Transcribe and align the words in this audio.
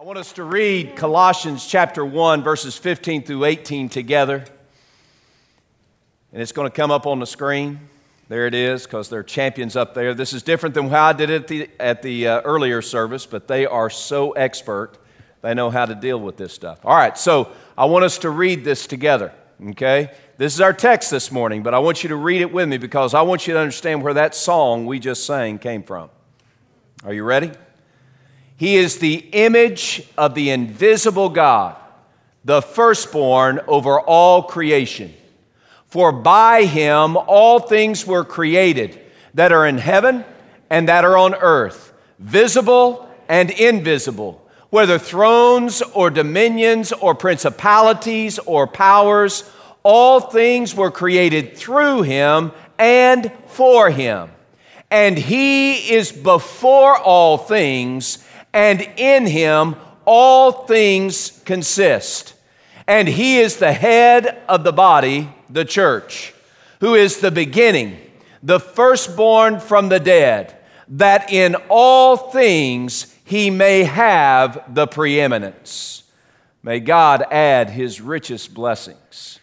I 0.00 0.02
want 0.02 0.16
us 0.16 0.32
to 0.32 0.44
read 0.44 0.96
Colossians 0.96 1.66
chapter 1.66 2.06
1, 2.06 2.42
verses 2.42 2.74
15 2.74 3.22
through 3.22 3.44
18 3.44 3.90
together. 3.90 4.42
And 6.32 6.40
it's 6.40 6.52
going 6.52 6.66
to 6.66 6.74
come 6.74 6.90
up 6.90 7.06
on 7.06 7.20
the 7.20 7.26
screen. 7.26 7.80
There 8.30 8.46
it 8.46 8.54
is, 8.54 8.84
because 8.84 9.10
they're 9.10 9.22
champions 9.22 9.76
up 9.76 9.92
there. 9.92 10.14
This 10.14 10.32
is 10.32 10.42
different 10.42 10.74
than 10.74 10.88
how 10.88 11.08
I 11.08 11.12
did 11.12 11.28
it 11.28 11.42
at 11.42 11.48
the, 11.48 11.70
at 11.78 12.00
the 12.00 12.28
uh, 12.28 12.40
earlier 12.46 12.80
service, 12.80 13.26
but 13.26 13.46
they 13.46 13.66
are 13.66 13.90
so 13.90 14.32
expert. 14.32 14.92
They 15.42 15.52
know 15.52 15.68
how 15.68 15.84
to 15.84 15.94
deal 15.94 16.18
with 16.18 16.38
this 16.38 16.54
stuff. 16.54 16.80
All 16.86 16.96
right, 16.96 17.18
so 17.18 17.52
I 17.76 17.84
want 17.84 18.06
us 18.06 18.16
to 18.20 18.30
read 18.30 18.64
this 18.64 18.86
together, 18.86 19.34
okay? 19.72 20.14
This 20.38 20.54
is 20.54 20.62
our 20.62 20.72
text 20.72 21.10
this 21.10 21.30
morning, 21.30 21.62
but 21.62 21.74
I 21.74 21.78
want 21.78 22.02
you 22.02 22.08
to 22.08 22.16
read 22.16 22.40
it 22.40 22.50
with 22.50 22.70
me 22.70 22.78
because 22.78 23.12
I 23.12 23.20
want 23.20 23.46
you 23.46 23.52
to 23.52 23.60
understand 23.60 24.02
where 24.02 24.14
that 24.14 24.34
song 24.34 24.86
we 24.86 24.98
just 24.98 25.26
sang 25.26 25.58
came 25.58 25.82
from. 25.82 26.08
Are 27.04 27.12
you 27.12 27.22
ready? 27.22 27.52
He 28.60 28.76
is 28.76 28.98
the 28.98 29.24
image 29.32 30.02
of 30.18 30.34
the 30.34 30.50
invisible 30.50 31.30
God, 31.30 31.76
the 32.44 32.60
firstborn 32.60 33.60
over 33.66 33.98
all 33.98 34.42
creation. 34.42 35.14
For 35.86 36.12
by 36.12 36.64
him 36.64 37.16
all 37.16 37.60
things 37.60 38.06
were 38.06 38.22
created 38.22 39.00
that 39.32 39.50
are 39.50 39.66
in 39.66 39.78
heaven 39.78 40.26
and 40.68 40.90
that 40.90 41.06
are 41.06 41.16
on 41.16 41.34
earth, 41.36 41.94
visible 42.18 43.08
and 43.30 43.50
invisible, 43.50 44.46
whether 44.68 44.98
thrones 44.98 45.80
or 45.94 46.10
dominions 46.10 46.92
or 46.92 47.14
principalities 47.14 48.38
or 48.40 48.66
powers, 48.66 49.50
all 49.82 50.20
things 50.20 50.74
were 50.74 50.90
created 50.90 51.56
through 51.56 52.02
him 52.02 52.52
and 52.78 53.32
for 53.46 53.88
him. 53.88 54.28
And 54.90 55.16
he 55.16 55.94
is 55.94 56.12
before 56.12 56.98
all 56.98 57.38
things 57.38 58.18
and 58.52 58.80
in 58.96 59.26
him 59.26 59.76
all 60.04 60.66
things 60.66 61.40
consist. 61.44 62.34
And 62.86 63.06
he 63.06 63.38
is 63.38 63.56
the 63.56 63.72
head 63.72 64.42
of 64.48 64.64
the 64.64 64.72
body, 64.72 65.28
the 65.48 65.64
church, 65.64 66.34
who 66.80 66.94
is 66.94 67.18
the 67.18 67.30
beginning, 67.30 67.98
the 68.42 68.58
firstborn 68.58 69.60
from 69.60 69.88
the 69.88 70.00
dead, 70.00 70.56
that 70.88 71.32
in 71.32 71.56
all 71.68 72.16
things 72.16 73.14
he 73.24 73.50
may 73.50 73.84
have 73.84 74.74
the 74.74 74.86
preeminence. 74.86 76.02
May 76.62 76.80
God 76.80 77.22
add 77.30 77.70
his 77.70 78.00
richest 78.00 78.52
blessings 78.52 79.38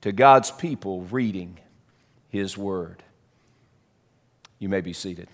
to 0.00 0.12
God's 0.12 0.50
people 0.50 1.02
reading 1.02 1.58
his 2.28 2.58
word. 2.58 3.02
You 4.58 4.68
may 4.68 4.80
be 4.80 4.92
seated. 4.92 5.28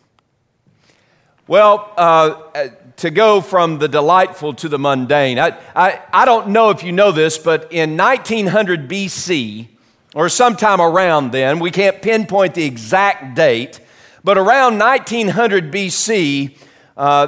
Well, 1.53 1.93
uh, 1.99 2.69
to 2.97 3.11
go 3.11 3.43
from 3.43 3.79
the 3.79 3.87
delightful 3.87 4.55
to 4.55 4.71
the 4.71 4.79
mundane, 4.79 5.39
I, 5.39 5.59
I, 5.77 6.01
I 6.11 6.25
don't 6.25 6.49
know 6.49 6.71
if 6.71 6.83
you 6.83 6.93
know 6.93 7.13
this, 7.13 7.37
but 7.37 7.71
in 7.71 7.95
1900 7.99 8.89
BC, 8.89 9.67
or 10.15 10.31
sometime 10.31 10.81
around 10.81 11.31
then, 11.31 11.59
we 11.59 11.71
can't 11.71 12.01
pinpoint 12.01 12.55
the 12.55 12.65
exact 12.65 13.37
date, 13.37 13.81
but 14.25 14.39
around 14.39 14.79
1900 14.79 15.71
BC, 15.71 16.57
uh, 16.97 17.27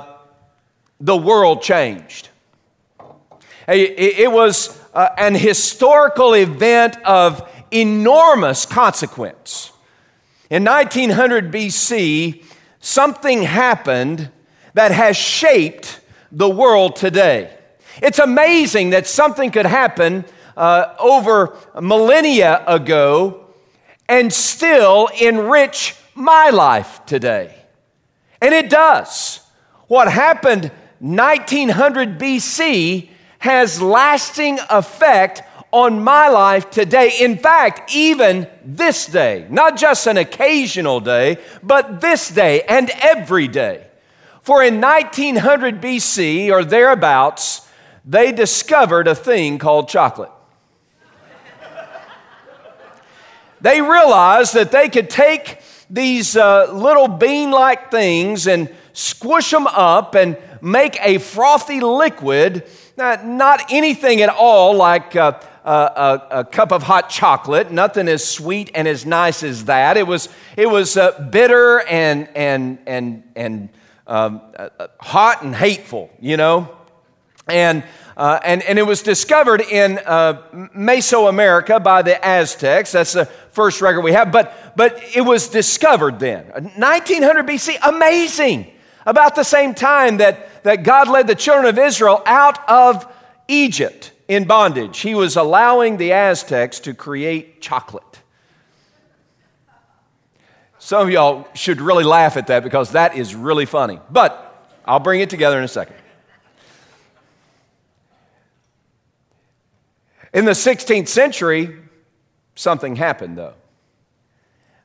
the 0.98 1.17
world 1.19 1.61
changed. 1.61 2.30
It, 3.69 4.20
it 4.20 4.33
was 4.33 4.80
uh, 4.95 5.11
an 5.19 5.34
historical 5.34 6.33
event 6.33 6.97
of 7.05 7.47
enormous 7.70 8.64
consequence. 8.64 9.70
In 10.48 10.64
1900 10.64 11.52
BC, 11.52 12.42
something 12.85 13.43
happened 13.43 14.31
that 14.75 14.93
has 14.93 15.17
shaped 15.17 16.01
the 16.31 16.49
world 16.49 16.97
today. 16.97 17.57
It's 18.03 18.19
amazing 18.19 18.91
that 18.91 19.07
something 19.07 19.51
could 19.51 19.65
happen 19.65 20.27
uh, 20.55 20.95
over 20.99 21.57
millennia 21.81 22.63
ago 22.67 23.47
and 24.07 24.31
still 24.31 25.08
enrich 25.19 25.97
my 26.14 26.51
life 26.51 27.01
today. 27.07 27.55
And 28.42 28.53
it 28.53 28.69
does. 28.69 29.41
What 29.87 30.13
happened 30.13 30.70
1900 30.98 32.19
BC 32.19 33.08
has 33.39 33.81
lasting 33.81 34.58
effect 34.69 35.42
on 35.74 36.05
my 36.05 36.29
life 36.29 36.70
today. 36.70 37.11
In 37.20 37.36
fact, 37.36 37.92
even 37.92 38.46
this 38.64 39.07
day, 39.07 39.45
not 39.51 39.77
just 39.77 40.07
an 40.07 40.17
occasional 40.17 41.01
day, 41.01 41.39
but 41.64 42.01
this 42.01 42.29
day 42.29 42.62
and 42.62 42.90
every 43.02 43.48
day. 43.48 43.84
For 44.40 44.63
in 44.63 44.80
1900 44.80 45.83
BC 45.83 46.48
or 46.52 46.64
thereabouts, 46.64 47.68
they 48.05 48.30
discovered 48.30 49.08
a 49.08 49.17
thing 49.17 49.58
called 49.58 49.89
chocolate. 49.89 50.30
they 53.61 53.83
realized 53.83 54.55
that 54.55 54.70
they 54.70 54.89
could 54.89 55.11
take 55.11 55.61
these 55.90 56.36
uh, 56.36 56.73
little 56.73 57.08
bean 57.08 57.51
like 57.51 57.90
things 57.90 58.46
and 58.46 58.73
squish 58.92 59.51
them 59.51 59.67
up 59.67 60.14
and 60.14 60.39
make 60.63 60.96
a 61.01 61.18
frothy 61.18 61.80
liquid, 61.80 62.63
not, 62.96 63.27
not 63.27 63.73
anything 63.73 64.23
at 64.23 64.29
all 64.29 64.77
like. 64.77 65.17
Uh, 65.17 65.40
a, 65.64 66.27
a, 66.30 66.45
cup 66.45 66.73
of 66.73 66.83
hot 66.83 67.08
chocolate, 67.08 67.73
nothing 67.73 68.07
as 68.08 68.27
sweet 68.27 68.70
and 68.75 68.86
as 68.86 69.07
nice 69.07 69.42
as 69.42 69.64
that. 69.64 69.97
It 69.97 70.07
was, 70.07 70.29
it 70.57 70.69
was 70.69 70.97
uh, 70.97 71.29
bitter 71.30 71.80
and, 71.80 72.29
and, 72.36 72.79
and, 72.86 73.23
and 73.35 73.69
um, 74.07 74.42
uh 74.57 74.69
hot 75.01 75.42
and 75.42 75.55
hateful, 75.55 76.11
you 76.20 76.36
know? 76.36 76.77
And, 77.48 77.83
uh, 78.17 78.41
and, 78.45 78.63
and 78.63 78.79
it 78.79 78.83
was 78.86 79.02
discovered 79.02 79.63
in 79.63 79.98
uh, 80.05 80.42
Mesoamerica 80.77 81.83
by 81.83 82.02
the 82.02 82.23
Aztecs. 82.25 82.92
That's 82.92 83.14
the 83.14 83.25
first 83.25 83.81
record 83.81 84.02
we 84.02 84.13
have. 84.13 84.31
But, 84.31 84.77
but 84.77 85.02
it 85.14 85.23
was 85.23 85.48
discovered 85.48 86.19
then. 86.19 86.46
1900 86.77 87.46
BC, 87.46 87.77
amazing. 87.83 88.70
About 89.07 89.35
the 89.35 89.45
same 89.45 89.75
time 89.75 90.19
that, 90.19 90.63
that 90.64 90.83
God 90.83 91.08
led 91.08 91.27
the 91.27 91.35
children 91.35 91.67
of 91.67 91.79
Israel 91.79 92.23
out 92.25 92.67
of 92.69 93.11
Egypt 93.48 94.13
in 94.29 94.45
bondage. 94.45 95.01
He 95.01 95.14
was 95.14 95.36
allowing 95.36 95.96
the 95.96 96.12
Aztecs 96.12 96.80
to 96.80 96.95
create 96.95 97.61
chocolate. 97.61 98.05
Some 100.79 101.07
of 101.07 101.11
y'all 101.11 101.46
should 101.55 101.80
really 101.80 102.05
laugh 102.05 102.36
at 102.36 102.48
that 102.48 102.63
because 102.63 102.92
that 102.92 103.17
is 103.17 103.34
really 103.34 103.64
funny. 103.64 103.98
But 104.11 104.68
I'll 104.84 105.01
bring 105.01 105.20
it 105.20 105.30
together 105.30 105.58
in 105.58 105.64
a 105.64 105.68
second. 105.68 105.96
In 110.34 110.45
the 110.45 110.52
16th 110.52 111.08
century, 111.08 111.77
something 112.55 112.96
happened 112.96 113.39
though. 113.39 113.55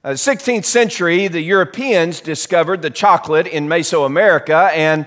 Uh, 0.02 0.12
16th 0.12 0.64
century, 0.64 1.28
the 1.28 1.42
Europeans 1.42 2.22
discovered 2.22 2.82
the 2.82 2.90
chocolate 2.90 3.48
in 3.48 3.68
Mesoamerica 3.68 4.72
and 4.72 5.06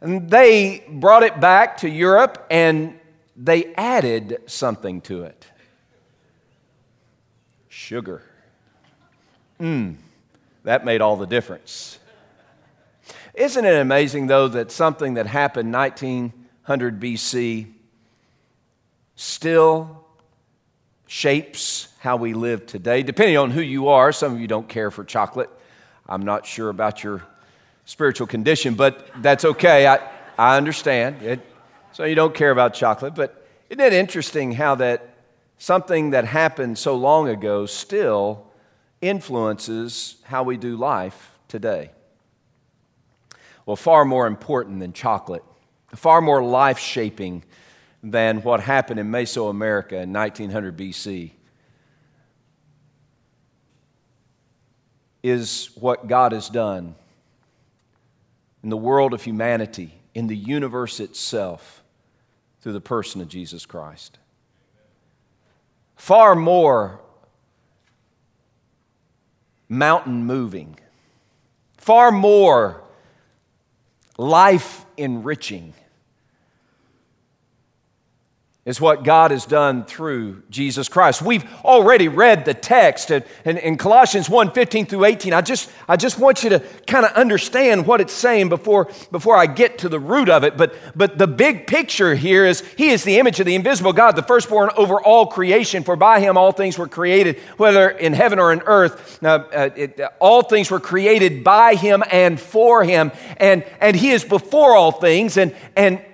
they 0.00 0.84
brought 0.88 1.24
it 1.24 1.40
back 1.40 1.78
to 1.78 1.88
Europe 1.88 2.46
and 2.48 2.97
they 3.38 3.72
added 3.76 4.42
something 4.46 5.00
to 5.02 5.22
it 5.22 5.46
sugar. 7.68 8.22
Mmm, 9.60 9.94
that 10.64 10.84
made 10.84 11.00
all 11.00 11.16
the 11.16 11.26
difference. 11.26 11.98
Isn't 13.34 13.64
it 13.64 13.80
amazing, 13.80 14.26
though, 14.26 14.48
that 14.48 14.72
something 14.72 15.14
that 15.14 15.26
happened 15.26 15.72
1900 15.72 17.00
BC 17.00 17.72
still 19.14 20.04
shapes 21.06 21.88
how 22.00 22.16
we 22.16 22.34
live 22.34 22.66
today? 22.66 23.04
Depending 23.04 23.36
on 23.36 23.52
who 23.52 23.60
you 23.60 23.88
are, 23.88 24.10
some 24.10 24.34
of 24.34 24.40
you 24.40 24.48
don't 24.48 24.68
care 24.68 24.90
for 24.90 25.04
chocolate. 25.04 25.50
I'm 26.08 26.24
not 26.24 26.44
sure 26.44 26.68
about 26.68 27.04
your 27.04 27.22
spiritual 27.84 28.26
condition, 28.26 28.74
but 28.74 29.08
that's 29.22 29.44
okay. 29.44 29.86
I, 29.86 30.00
I 30.36 30.56
understand. 30.56 31.22
It, 31.22 31.40
so 31.98 32.04
you 32.04 32.14
don't 32.14 32.32
care 32.32 32.52
about 32.52 32.74
chocolate, 32.74 33.16
but 33.16 33.44
isn't 33.70 33.84
it 33.84 33.92
interesting 33.92 34.52
how 34.52 34.76
that 34.76 35.16
something 35.56 36.10
that 36.10 36.24
happened 36.24 36.78
so 36.78 36.94
long 36.94 37.28
ago 37.28 37.66
still 37.66 38.46
influences 39.00 40.18
how 40.22 40.44
we 40.44 40.56
do 40.56 40.76
life 40.76 41.36
today? 41.48 41.90
Well, 43.66 43.74
far 43.74 44.04
more 44.04 44.28
important 44.28 44.78
than 44.78 44.92
chocolate, 44.92 45.42
far 45.96 46.20
more 46.20 46.40
life 46.40 46.78
shaping 46.78 47.42
than 48.00 48.42
what 48.42 48.60
happened 48.60 49.00
in 49.00 49.10
Mesoamerica 49.10 50.00
in 50.00 50.12
1900 50.12 50.76
BC 50.76 51.32
is 55.24 55.70
what 55.74 56.06
God 56.06 56.30
has 56.30 56.48
done 56.48 56.94
in 58.62 58.68
the 58.68 58.76
world 58.76 59.14
of 59.14 59.24
humanity, 59.24 60.00
in 60.14 60.28
the 60.28 60.36
universe 60.36 61.00
itself 61.00 61.82
through 62.60 62.72
the 62.72 62.80
person 62.80 63.20
of 63.20 63.28
Jesus 63.28 63.66
Christ. 63.66 64.18
Far 65.96 66.34
more 66.34 67.00
mountain 69.68 70.24
moving, 70.24 70.78
far 71.76 72.10
more 72.10 72.82
life 74.16 74.84
enriching 74.96 75.74
is 78.68 78.82
what 78.82 79.02
God 79.02 79.30
has 79.30 79.46
done 79.46 79.82
through 79.86 80.42
Jesus 80.50 80.90
Christ. 80.90 81.22
We've 81.22 81.42
already 81.64 82.06
read 82.06 82.44
the 82.44 82.52
text 82.52 83.10
in, 83.10 83.78
Colossians 83.78 84.28
1 84.28 84.50
15 84.50 84.84
through 84.84 85.06
18. 85.06 85.32
I 85.32 85.40
just, 85.40 85.70
I 85.88 85.96
just 85.96 86.18
want 86.18 86.44
you 86.44 86.50
to 86.50 86.58
kind 86.86 87.06
of 87.06 87.12
understand 87.12 87.86
what 87.86 88.02
it's 88.02 88.12
saying 88.12 88.50
before, 88.50 88.90
before 89.10 89.38
I 89.38 89.46
get 89.46 89.78
to 89.78 89.88
the 89.88 89.98
root 89.98 90.28
of 90.28 90.44
it. 90.44 90.58
But, 90.58 90.74
but 90.94 91.16
the 91.16 91.26
big 91.26 91.66
picture 91.66 92.14
here 92.14 92.44
is 92.44 92.60
He 92.76 92.90
is 92.90 93.04
the 93.04 93.18
image 93.18 93.40
of 93.40 93.46
the 93.46 93.54
invisible 93.54 93.94
God, 93.94 94.16
the 94.16 94.22
firstborn 94.22 94.68
over 94.76 95.00
all 95.00 95.24
creation, 95.24 95.82
for 95.82 95.96
by 95.96 96.20
Him 96.20 96.36
all 96.36 96.52
things 96.52 96.76
were 96.76 96.88
created, 96.88 97.38
whether 97.56 97.88
in 97.88 98.12
heaven 98.12 98.38
or 98.38 98.52
in 98.52 98.60
earth. 98.66 99.22
Now, 99.22 99.36
uh, 99.46 99.70
it, 99.74 99.98
all 100.20 100.42
things 100.42 100.70
were 100.70 100.78
created 100.78 101.42
by 101.42 101.74
Him 101.74 102.04
and 102.10 102.38
for 102.38 102.84
Him. 102.84 103.12
And, 103.38 103.64
and 103.80 103.96
He 103.96 104.10
is 104.10 104.24
before 104.24 104.76
all 104.76 104.92
things. 104.92 105.38
And, 105.38 105.56
and, 105.74 106.04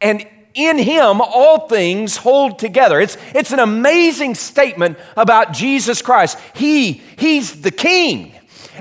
and 0.00 0.26
in 0.54 0.78
him 0.78 1.20
all 1.20 1.68
things 1.68 2.16
hold 2.16 2.58
together. 2.58 3.00
It's, 3.00 3.16
it's 3.34 3.52
an 3.52 3.58
amazing 3.58 4.36
statement 4.36 4.98
about 5.16 5.52
Jesus 5.52 6.00
Christ. 6.00 6.38
He, 6.54 7.02
he's 7.16 7.60
the 7.62 7.72
king. 7.72 8.32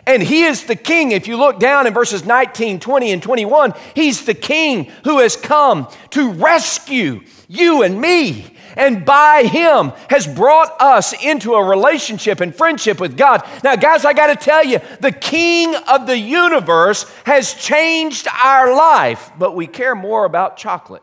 And 0.05 0.23
he 0.23 0.43
is 0.43 0.65
the 0.65 0.75
king. 0.75 1.11
If 1.11 1.27
you 1.27 1.37
look 1.37 1.59
down 1.59 1.87
in 1.87 1.93
verses 1.93 2.25
19, 2.25 2.79
20, 2.79 3.11
and 3.11 3.21
21, 3.21 3.73
he's 3.95 4.25
the 4.25 4.33
king 4.33 4.91
who 5.03 5.19
has 5.19 5.35
come 5.35 5.87
to 6.11 6.31
rescue 6.33 7.21
you 7.47 7.83
and 7.83 7.99
me. 7.99 8.47
And 8.75 9.05
by 9.05 9.43
him 9.43 9.91
has 10.09 10.25
brought 10.25 10.81
us 10.81 11.13
into 11.23 11.53
a 11.53 11.63
relationship 11.63 12.41
and 12.41 12.55
friendship 12.55 12.99
with 12.99 13.15
God. 13.15 13.47
Now, 13.63 13.75
guys, 13.75 14.03
I 14.03 14.13
got 14.13 14.27
to 14.27 14.35
tell 14.35 14.65
you, 14.65 14.79
the 14.99 15.11
king 15.11 15.75
of 15.87 16.07
the 16.07 16.17
universe 16.17 17.05
has 17.25 17.53
changed 17.53 18.27
our 18.27 18.75
life, 18.75 19.31
but 19.37 19.55
we 19.55 19.67
care 19.67 19.93
more 19.93 20.25
about 20.25 20.57
chocolate 20.57 21.02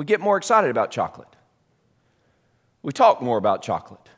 we 0.00 0.06
get 0.06 0.18
more 0.18 0.38
excited 0.38 0.70
about 0.70 0.90
chocolate. 0.90 1.28
We 2.80 2.90
talk 2.90 3.20
more 3.20 3.36
about 3.36 3.60
chocolate. 3.60 4.08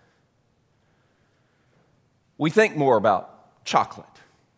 We 2.39 2.51
think 2.51 2.77
more 2.77 2.97
about 2.97 3.65
chocolate. 3.65 4.07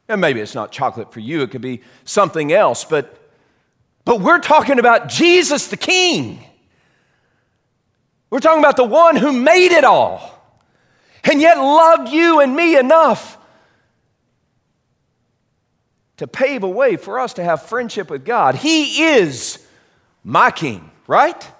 And 0.06 0.20
maybe 0.20 0.40
it's 0.40 0.54
not 0.54 0.70
chocolate 0.70 1.14
for 1.14 1.20
you, 1.20 1.40
it 1.40 1.50
could 1.50 1.62
be 1.62 1.80
something 2.04 2.52
else, 2.52 2.84
but, 2.84 3.18
but 4.04 4.20
we're 4.20 4.38
talking 4.38 4.78
about 4.78 5.08
Jesus 5.08 5.68
the 5.68 5.78
King. 5.78 6.44
We're 8.28 8.40
talking 8.40 8.62
about 8.62 8.76
the 8.76 8.84
one 8.84 9.16
who 9.16 9.32
made 9.32 9.72
it 9.72 9.84
all 9.84 10.38
and 11.24 11.40
yet 11.40 11.56
loved 11.56 12.10
you 12.10 12.40
and 12.40 12.54
me 12.54 12.76
enough 12.76 13.38
to 16.18 16.26
pave 16.26 16.64
a 16.64 16.68
way 16.68 16.96
for 16.96 17.18
us 17.18 17.32
to 17.32 17.42
have 17.42 17.62
friendship 17.62 18.10
with 18.10 18.26
God. 18.26 18.56
He 18.56 19.04
is 19.04 19.66
my 20.22 20.50
King. 20.50 20.90
Right? 21.06 21.50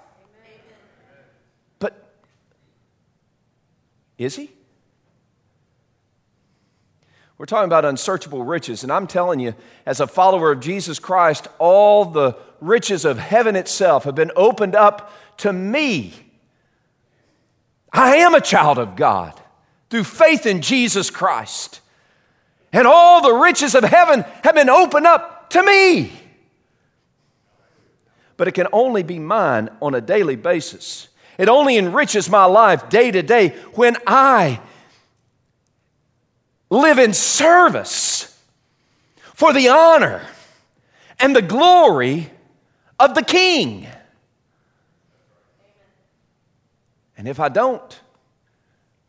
But 1.79 2.11
is 4.17 4.35
he? 4.35 4.51
We're 7.37 7.45
talking 7.45 7.65
about 7.65 7.83
unsearchable 7.83 8.43
riches, 8.43 8.83
and 8.83 8.91
I'm 8.91 9.07
telling 9.07 9.39
you, 9.39 9.55
as 9.85 9.99
a 9.99 10.07
follower 10.07 10.53
of 10.53 10.61
Jesus 10.61 10.99
Christ, 10.99 11.47
all 11.59 12.05
the 12.05 12.35
riches 12.61 13.03
of 13.03 13.19
heaven 13.19 13.57
itself 13.57 14.05
have 14.05 14.15
been 14.15 14.31
opened 14.35 14.73
up 14.73 15.11
to 15.37 15.51
me. 15.51 16.13
I 17.91 18.17
am 18.17 18.35
a 18.35 18.41
child 18.41 18.79
of 18.79 18.95
God 18.95 19.39
through 19.89 20.05
faith 20.05 20.45
in 20.45 20.61
Jesus 20.61 21.09
Christ. 21.09 21.81
And 22.71 22.87
all 22.87 23.21
the 23.21 23.33
riches 23.33 23.75
of 23.75 23.83
heaven 23.83 24.23
have 24.43 24.55
been 24.55 24.69
opened 24.69 25.05
up 25.05 25.49
to 25.51 25.63
me 25.63 26.11
but 28.37 28.47
it 28.47 28.53
can 28.53 28.67
only 28.71 29.03
be 29.03 29.19
mine 29.19 29.69
on 29.81 29.95
a 29.95 30.01
daily 30.01 30.35
basis. 30.35 31.07
It 31.37 31.49
only 31.49 31.77
enriches 31.77 32.29
my 32.29 32.45
life 32.45 32.89
day 32.89 33.11
to 33.11 33.21
day 33.21 33.49
when 33.73 33.97
I 34.07 34.61
live 36.69 36.97
in 36.97 37.13
service 37.13 38.39
for 39.33 39.53
the 39.53 39.69
honor 39.69 40.25
and 41.19 41.35
the 41.35 41.41
glory 41.41 42.31
of 42.99 43.15
the 43.15 43.23
King. 43.23 43.87
And 47.17 47.27
if 47.27 47.39
I 47.39 47.49
don't, 47.49 47.99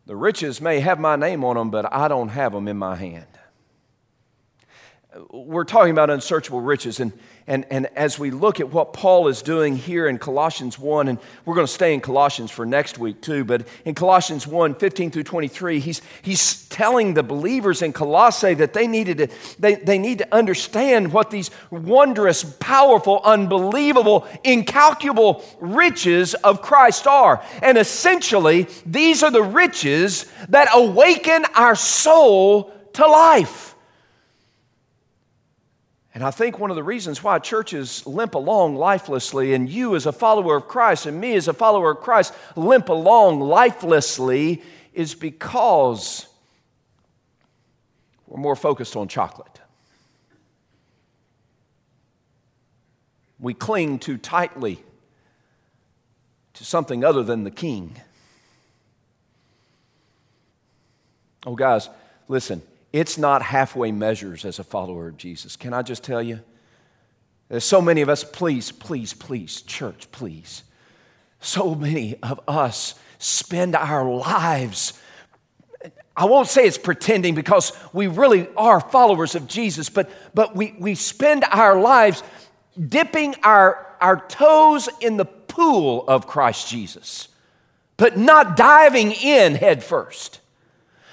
the 0.07 0.17
riches 0.17 0.61
may 0.61 0.81
have 0.81 1.01
my 1.01 1.17
name 1.17 1.45
on 1.45 1.57
them, 1.57 1.71
but 1.71 1.93
I 1.93 2.07
don't 2.09 2.29
have 2.29 2.53
them 2.53 2.69
in 2.69 2.77
my 2.77 2.95
hand. 2.95 3.27
We're 5.31 5.65
talking 5.65 5.93
about 5.93 6.11
unsearchable 6.11 6.61
riches, 6.61 7.01
and 7.01 7.13
and, 7.49 7.65
and 7.71 7.87
as 7.95 8.19
we 8.19 8.33
look 8.33 8.59
at 8.59 8.73
what 8.73 8.93
Paul 8.93 9.29
is 9.29 9.41
doing 9.41 9.77
here 9.77 10.09
in 10.09 10.19
Colossians 10.19 10.81
1, 10.81 11.07
and 11.07 11.19
we're 11.45 11.55
going 11.55 11.67
to 11.67 11.73
stay 11.73 11.95
in 11.95 12.01
Colossians 12.01 12.51
for 12.51 12.67
next 12.67 12.99
week 12.99 13.21
too, 13.21 13.45
but 13.45 13.69
in 13.85 13.95
Colossians 13.95 14.49
1 14.49 14.75
15 14.75 15.13
through 15.13 15.23
23, 15.23 15.79
he's, 15.79 16.03
he's 16.23 16.69
telling 16.69 17.15
the 17.15 17.23
believers 17.23 17.83
in 17.83 17.93
Colossae 17.93 18.55
that 18.55 18.73
they, 18.73 18.89
needed 18.89 19.19
to, 19.19 19.29
they, 19.61 19.77
they 19.77 19.99
need 19.99 20.19
to 20.19 20.35
understand 20.35 21.13
what 21.13 21.31
these 21.31 21.53
wondrous, 21.71 22.43
powerful, 22.59 23.21
unbelievable, 23.25 24.27
incalculable 24.43 25.45
riches 25.61 26.35
of 26.35 26.63
Christ 26.63 27.07
are. 27.07 27.45
And 27.63 27.79
essentially, 27.79 28.67
these 28.85 29.23
are 29.23 29.31
the 29.31 29.43
riches 29.43 30.27
that 30.49 30.69
awaken 30.75 31.45
our 31.55 31.77
soul 31.77 32.73
to 32.95 33.07
life. 33.07 33.76
And 36.17 36.25
I 36.25 36.31
think 36.31 36.59
one 36.59 36.71
of 36.71 36.77
the 36.77 36.83
reasons 36.83 37.23
why 37.23 37.39
churches 37.39 38.07
limp 38.07 38.35
along 38.35 38.77
lifelessly, 38.77 39.53
and 39.53 39.69
you 39.69 39.95
as 39.97 40.07
a 40.07 40.13
follower 40.13 40.57
of 40.57 40.67
Christ, 40.67 41.05
and 41.05 41.21
me 41.21 41.35
as 41.37 41.47
a 41.47 41.53
follower 41.53 41.91
of 41.91 41.99
Christ 41.99 42.33
limp 42.57 42.89
along 42.89 43.41
lifelessly, 43.41 44.63
is 44.95 45.15
because 45.15 46.27
we're 48.27 48.41
more 48.41 48.57
focused 48.57 48.97
on 48.97 49.09
chocolate. 49.09 49.61
We 53.39 53.53
cling 53.53 53.99
too 53.99 54.17
tightly 54.17 54.83
to 56.55 56.65
something 56.65 57.05
other 57.05 57.25
than 57.25 57.45
the 57.45 57.51
king. 57.51 57.95
Oh, 61.45 61.57
guys, 61.57 61.91
listen. 62.27 62.63
It's 62.97 63.19
not 63.19 63.43
halfway 63.43 63.93
measures 63.93 64.47
as 64.47 64.59
a 64.59 64.65
follower 64.65 65.09
of 65.09 65.19
Jesus. 65.19 65.55
Can 65.55 65.75
I 65.75 65.83
just 65.83 66.03
tell 66.03 66.23
you? 66.23 66.41
There's 67.51 67.63
so 67.63 67.83
many 67.83 68.01
of 68.01 68.09
us, 68.09 68.25
please, 68.25 68.73
please, 68.73 69.13
please, 69.13 69.61
church, 69.61 70.11
please. 70.13 70.63
So 71.39 71.75
many 71.75 72.17
of 72.23 72.41
us 72.49 72.95
spend 73.19 73.77
our 73.77 74.03
lives. 74.11 74.95
I 76.17 76.25
won't 76.25 76.49
say 76.49 76.67
it's 76.67 76.79
pretending 76.79 77.35
because 77.35 77.75
we 77.93 78.07
really 78.07 78.49
are 78.57 78.81
followers 78.81 79.35
of 79.35 79.47
Jesus, 79.47 79.91
but, 79.91 80.11
but 80.33 80.57
we, 80.57 80.75
we 80.79 80.95
spend 80.95 81.45
our 81.51 81.79
lives 81.79 82.23
dipping 82.89 83.35
our, 83.43 83.95
our 84.01 84.27
toes 84.27 84.89
in 85.03 85.19
the 85.19 85.27
pool 85.27 86.07
of 86.09 86.27
Christ 86.27 86.71
Jesus, 86.71 87.29
but 87.99 88.17
not 88.17 88.57
diving 88.57 89.13
in 89.13 89.55
head 89.55 89.85
first. 89.85 90.41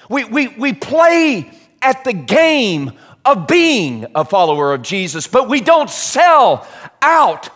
We, 0.07 0.23
we, 0.23 0.47
we 0.47 0.71
play 0.71 1.51
at 1.83 2.03
the 2.03 2.13
game 2.13 2.93
of 3.25 3.47
being 3.47 4.05
a 4.15 4.25
follower 4.25 4.73
of 4.73 4.81
Jesus, 4.81 5.27
but 5.27 5.47
we 5.47 5.61
don't 5.61 5.89
sell 5.89 6.67
out 7.01 7.49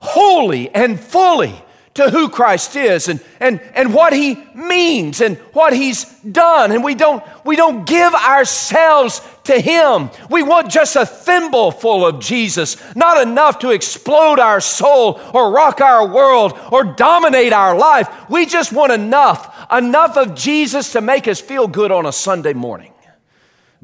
wholly 0.00 0.68
and 0.74 1.00
fully 1.00 1.54
to 1.94 2.10
who 2.10 2.28
Christ 2.28 2.74
is 2.74 3.08
and, 3.08 3.22
and, 3.38 3.60
and 3.74 3.94
what 3.94 4.12
he 4.12 4.36
means 4.54 5.20
and 5.20 5.36
what 5.52 5.72
he's 5.72 6.04
done. 6.20 6.72
And 6.72 6.82
we 6.82 6.94
don't, 6.96 7.22
we 7.44 7.54
don't 7.54 7.86
give 7.86 8.12
ourselves 8.14 9.20
to 9.44 9.60
him. 9.60 10.10
We 10.28 10.42
want 10.42 10.70
just 10.70 10.96
a 10.96 11.06
thimble 11.06 11.70
full 11.70 12.04
of 12.04 12.20
Jesus, 12.20 12.76
not 12.96 13.24
enough 13.24 13.60
to 13.60 13.70
explode 13.70 14.40
our 14.40 14.60
soul 14.60 15.20
or 15.32 15.52
rock 15.52 15.80
our 15.80 16.06
world 16.06 16.58
or 16.72 16.82
dominate 16.82 17.52
our 17.52 17.76
life. 17.78 18.28
We 18.28 18.46
just 18.46 18.72
want 18.72 18.92
enough, 18.92 19.66
enough 19.70 20.16
of 20.16 20.34
Jesus 20.34 20.92
to 20.92 21.00
make 21.00 21.28
us 21.28 21.40
feel 21.40 21.68
good 21.68 21.92
on 21.92 22.06
a 22.06 22.12
Sunday 22.12 22.54
morning. 22.54 22.93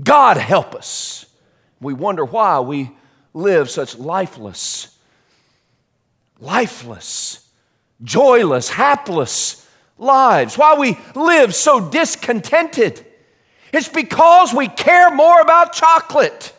God 0.03 0.37
help 0.37 0.75
us. 0.75 1.27
We 1.81 1.95
wonder 1.95 2.25
why 2.25 2.61
we 2.61 2.91
live 3.35 3.71
such 3.71 3.97
lifeless, 3.99 4.97
lifeless, 6.39 7.49
joyless, 8.03 8.69
hapless 8.69 9.69
lives, 9.99 10.57
why 10.57 10.75
we 10.77 10.97
live 11.15 11.55
so 11.55 11.91
discontented. 11.91 13.05
It's 13.73 13.89
because 13.89 14.53
we 14.53 14.69
care 14.69 15.15
more 15.15 15.41
about 15.41 15.73
chocolate 15.73 16.53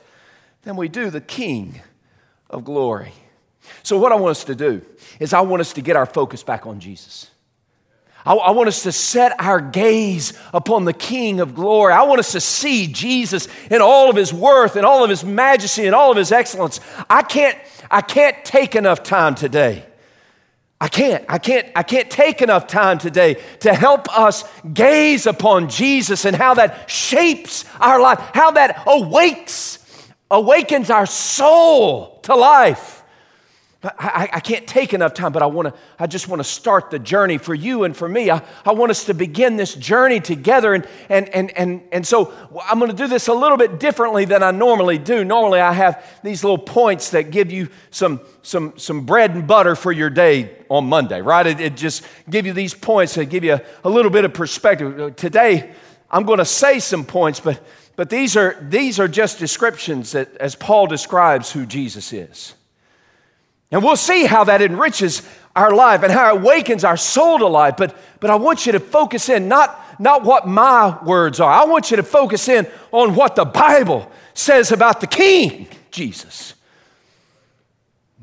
than 0.63 0.75
we 0.75 0.87
do 0.87 1.09
the 1.09 1.21
King 1.21 1.81
of 2.49 2.63
glory. 2.63 3.13
So, 3.83 3.97
what 3.97 4.11
I 4.11 4.15
want 4.15 4.31
us 4.31 4.43
to 4.45 4.55
do 4.55 4.81
is, 5.19 5.33
I 5.33 5.41
want 5.41 5.61
us 5.61 5.73
to 5.73 5.81
get 5.81 5.95
our 5.95 6.05
focus 6.05 6.43
back 6.43 6.65
on 6.65 6.79
Jesus. 6.79 7.30
I, 8.25 8.33
I, 8.33 8.51
want 8.51 8.67
us 8.67 8.83
to 8.83 8.91
set 8.91 9.39
our 9.39 9.59
gaze 9.59 10.33
upon 10.53 10.85
the 10.85 10.93
King 10.93 11.39
of 11.39 11.55
glory. 11.55 11.93
I 11.93 12.03
want 12.03 12.19
us 12.19 12.31
to 12.33 12.41
see 12.41 12.87
Jesus 12.87 13.47
in 13.69 13.81
all 13.81 14.09
of 14.09 14.15
his 14.15 14.33
worth 14.33 14.75
and 14.75 14.85
all 14.85 15.03
of 15.03 15.09
his 15.09 15.23
majesty 15.23 15.85
and 15.85 15.95
all 15.95 16.11
of 16.11 16.17
his 16.17 16.31
excellence. 16.31 16.79
I 17.09 17.21
can't, 17.23 17.57
I 17.89 18.01
can't 18.01 18.43
take 18.45 18.75
enough 18.75 19.03
time 19.03 19.35
today 19.35 19.85
I 20.81 20.87
can't, 20.87 21.23
I 21.29 21.37
can't, 21.37 21.67
I 21.75 21.83
can't 21.83 22.09
take 22.09 22.41
enough 22.41 22.65
time 22.65 22.97
today 22.97 23.35
to 23.59 23.71
help 23.71 24.09
us 24.17 24.43
gaze 24.73 25.27
upon 25.27 25.69
Jesus 25.69 26.25
and 26.25 26.35
how 26.35 26.55
that 26.55 26.89
shapes 26.89 27.65
our 27.79 28.01
life, 28.01 28.17
how 28.33 28.49
that 28.51 28.81
awakes, 28.87 29.77
awakens 30.31 30.89
our 30.89 31.05
soul 31.05 32.19
to 32.23 32.35
life. 32.35 33.00
I, 33.83 34.29
I, 34.33 34.39
can't 34.41 34.67
take 34.67 34.93
enough 34.93 35.15
time, 35.15 35.31
but 35.31 35.41
I, 35.41 35.47
wanna, 35.47 35.73
I 35.97 36.05
just 36.05 36.27
want 36.27 36.39
to 36.39 36.43
start 36.43 36.91
the 36.91 36.99
journey 36.99 37.39
for 37.39 37.55
you 37.55 37.83
and 37.83 37.97
for 37.97 38.07
me. 38.07 38.29
I, 38.29 38.43
I 38.63 38.73
want 38.73 38.91
us 38.91 39.05
to 39.05 39.15
begin 39.15 39.55
this 39.55 39.73
journey 39.73 40.19
together. 40.19 40.75
And, 40.75 40.87
and, 41.09 41.29
and, 41.29 41.57
and, 41.57 41.81
and 41.91 42.05
so 42.05 42.31
I'm 42.63 42.77
going 42.77 42.91
to 42.91 42.97
do 42.97 43.07
this 43.07 43.27
a 43.27 43.33
little 43.33 43.57
bit 43.57 43.79
differently 43.79 44.25
than 44.25 44.43
I 44.43 44.51
normally 44.51 44.99
do. 44.99 45.25
Normally, 45.25 45.61
I 45.61 45.73
have 45.73 46.05
these 46.23 46.43
little 46.43 46.59
points 46.59 47.09
that 47.09 47.31
give 47.31 47.51
you 47.51 47.69
some, 47.89 48.21
some, 48.43 48.73
some 48.77 49.03
bread 49.07 49.31
and 49.31 49.47
butter 49.47 49.75
for 49.75 49.91
your 49.91 50.11
day 50.11 50.57
on 50.69 50.85
Monday, 50.85 51.19
right? 51.19 51.47
It, 51.47 51.59
it 51.59 51.75
just 51.75 52.03
give 52.29 52.45
you 52.45 52.53
these 52.53 52.75
points 52.75 53.15
that 53.15 53.25
give 53.25 53.43
you 53.43 53.53
a, 53.53 53.61
a 53.83 53.89
little 53.89 54.11
bit 54.11 54.25
of 54.25 54.33
perspective. 54.35 54.99
Uh, 54.99 55.09
today, 55.09 55.73
I'm 56.11 56.25
going 56.25 56.37
to 56.37 56.45
say 56.45 56.77
some 56.77 57.03
points, 57.03 57.39
but, 57.39 57.59
but 57.95 58.11
these, 58.11 58.37
are, 58.37 58.55
these 58.61 58.99
are 58.99 59.07
just 59.07 59.39
descriptions 59.39 60.11
that, 60.11 60.37
as 60.37 60.53
Paul 60.53 60.85
describes 60.85 61.51
who 61.51 61.65
Jesus 61.65 62.13
is. 62.13 62.53
And 63.71 63.83
we'll 63.83 63.95
see 63.95 64.25
how 64.25 64.43
that 64.43 64.61
enriches 64.61 65.21
our 65.55 65.73
life 65.73 66.03
and 66.03 66.11
how 66.11 66.35
it 66.35 66.41
awakens 66.41 66.83
our 66.83 66.97
soul 66.97 67.39
to 67.39 67.47
life. 67.47 67.75
But, 67.77 67.95
but 68.19 68.29
I 68.29 68.35
want 68.35 68.65
you 68.65 68.73
to 68.73 68.79
focus 68.79 69.29
in, 69.29 69.47
not, 69.47 69.79
not 69.99 70.23
what 70.23 70.47
my 70.47 71.01
words 71.03 71.39
are. 71.39 71.51
I 71.51 71.65
want 71.65 71.89
you 71.89 71.97
to 71.97 72.03
focus 72.03 72.47
in 72.49 72.67
on 72.91 73.15
what 73.15 73.35
the 73.35 73.45
Bible 73.45 74.11
says 74.33 74.71
about 74.71 74.99
the 74.99 75.07
King, 75.07 75.67
Jesus. 75.89 76.53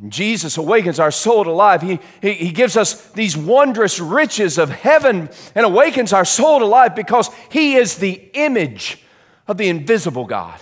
Jesus 0.07 0.57
awakens 0.57 1.01
our 1.01 1.11
soul 1.11 1.43
to 1.45 1.51
life. 1.51 1.83
He, 1.83 1.99
he, 2.23 2.35
he, 2.35 2.51
gives 2.53 2.77
us 2.77 3.11
these 3.11 3.37
wondrous 3.37 3.99
riches 3.99 4.57
of 4.57 4.71
heaven 4.71 5.29
and 5.57 5.67
awakens 5.67 6.13
our 6.13 6.25
soul 6.25 6.61
to 6.61 6.67
life 6.67 6.95
because 6.95 7.31
He 7.51 7.75
is 7.75 7.97
the 7.97 8.31
image 8.35 9.03
of 9.49 9.57
the 9.57 9.69
invisible 9.69 10.25
God. 10.25 10.61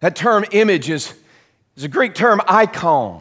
That 0.00 0.16
term 0.16 0.46
image 0.50 0.88
is 0.88 1.12
it's 1.76 1.84
a 1.84 1.88
Greek 1.88 2.14
term, 2.14 2.40
icon. 2.48 3.20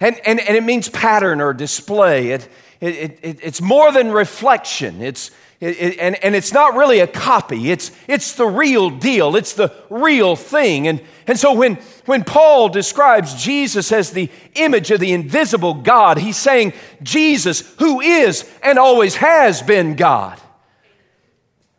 And, 0.00 0.18
and, 0.26 0.40
and 0.40 0.56
it 0.56 0.64
means 0.64 0.88
pattern 0.88 1.40
or 1.40 1.52
display. 1.52 2.30
It, 2.30 2.48
it, 2.80 3.18
it, 3.22 3.38
it's 3.42 3.60
more 3.60 3.92
than 3.92 4.10
reflection. 4.10 5.00
It's, 5.00 5.30
it, 5.60 5.98
and, 6.00 6.16
and 6.24 6.34
it's 6.34 6.52
not 6.52 6.74
really 6.74 7.00
a 7.00 7.06
copy. 7.06 7.70
It's, 7.70 7.92
it's 8.08 8.34
the 8.34 8.46
real 8.46 8.90
deal. 8.90 9.36
It's 9.36 9.52
the 9.52 9.72
real 9.90 10.34
thing. 10.34 10.88
And, 10.88 11.02
and 11.26 11.38
so 11.38 11.52
when, 11.52 11.76
when 12.06 12.24
Paul 12.24 12.70
describes 12.70 13.34
Jesus 13.34 13.92
as 13.92 14.10
the 14.10 14.30
image 14.54 14.90
of 14.90 14.98
the 15.00 15.12
invisible 15.12 15.74
God, 15.74 16.18
he's 16.18 16.38
saying 16.38 16.72
Jesus, 17.02 17.60
who 17.78 18.00
is 18.00 18.50
and 18.62 18.78
always 18.78 19.16
has 19.16 19.62
been 19.62 19.94
God, 19.96 20.40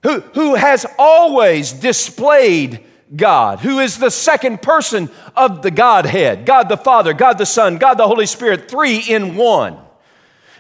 who, 0.04 0.22
who 0.22 0.56
has 0.56 0.86
always 1.00 1.74
displayed 1.74 2.86
God, 3.16 3.60
who 3.60 3.80
is 3.80 3.98
the 3.98 4.10
second 4.10 4.62
person 4.62 5.10
of 5.36 5.62
the 5.62 5.72
Godhead 5.72 6.46
God 6.46 6.70
the 6.70 6.78
Father, 6.78 7.14
God 7.14 7.38
the 7.38 7.46
Son, 7.46 7.78
God 7.78 7.96
the 7.96 8.08
Holy 8.08 8.26
Spirit, 8.26 8.70
three 8.70 9.00
in 9.00 9.36
one. 9.36 9.78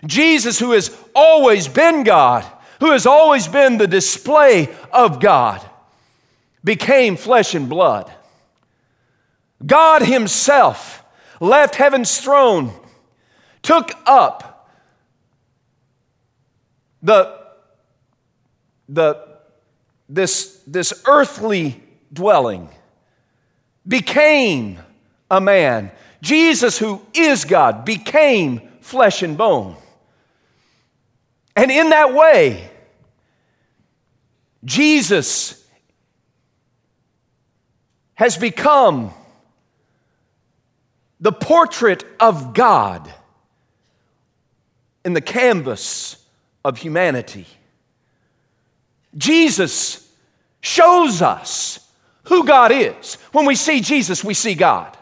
Jesus, 0.05 0.59
who 0.59 0.71
has 0.71 0.95
always 1.15 1.67
been 1.67 2.03
God, 2.03 2.45
who 2.79 2.91
has 2.91 3.05
always 3.05 3.47
been 3.47 3.77
the 3.77 3.87
display 3.87 4.69
of 4.91 5.19
God, 5.19 5.61
became 6.63 7.15
flesh 7.15 7.55
and 7.55 7.69
blood. 7.69 8.11
God 9.65 10.01
Himself 10.01 11.03
left 11.39 11.75
heaven's 11.75 12.19
throne, 12.19 12.71
took 13.61 13.91
up 14.05 14.69
the, 17.03 17.39
the, 18.89 19.27
this, 20.09 20.61
this 20.67 21.01
earthly 21.05 21.81
dwelling, 22.11 22.69
became 23.87 24.79
a 25.29 25.41
man. 25.41 25.91
Jesus, 26.21 26.77
who 26.77 27.01
is 27.13 27.45
God, 27.45 27.85
became 27.85 28.61
flesh 28.81 29.23
and 29.23 29.37
bone. 29.37 29.75
And 31.55 31.71
in 31.71 31.89
that 31.89 32.13
way, 32.13 32.69
Jesus 34.63 35.65
has 38.15 38.37
become 38.37 39.11
the 41.19 41.31
portrait 41.31 42.03
of 42.19 42.53
God 42.53 43.11
in 45.03 45.13
the 45.13 45.21
canvas 45.21 46.23
of 46.63 46.77
humanity. 46.77 47.47
Jesus 49.17 50.07
shows 50.61 51.21
us 51.21 51.80
who 52.23 52.45
God 52.45 52.71
is. 52.71 53.15
When 53.31 53.45
we 53.45 53.55
see 53.55 53.81
Jesus, 53.81 54.23
we 54.23 54.33
see 54.33 54.55
God. 54.55 54.97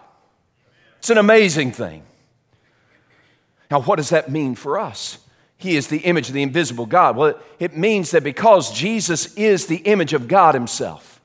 It's 1.00 1.10
an 1.10 1.18
amazing 1.18 1.72
thing. 1.72 2.04
Now, 3.72 3.82
what 3.82 3.98
does 3.98 4.10
that 4.10 4.32
mean 4.32 4.56
for 4.56 4.80
us? 4.80 5.20
He 5.58 5.76
is 5.76 5.88
the 5.88 6.00
image 6.00 6.30
of 6.30 6.34
the 6.34 6.42
invisible 6.42 6.86
God. 6.86 7.16
Well, 7.18 7.40
it 7.60 7.76
means 7.76 8.12
that 8.12 8.24
because 8.24 8.72
Jesus 8.72 9.34
is 9.36 9.68
the 9.68 9.78
image 9.78 10.14
of 10.14 10.28
God 10.28 10.56
Himself, 10.56 11.22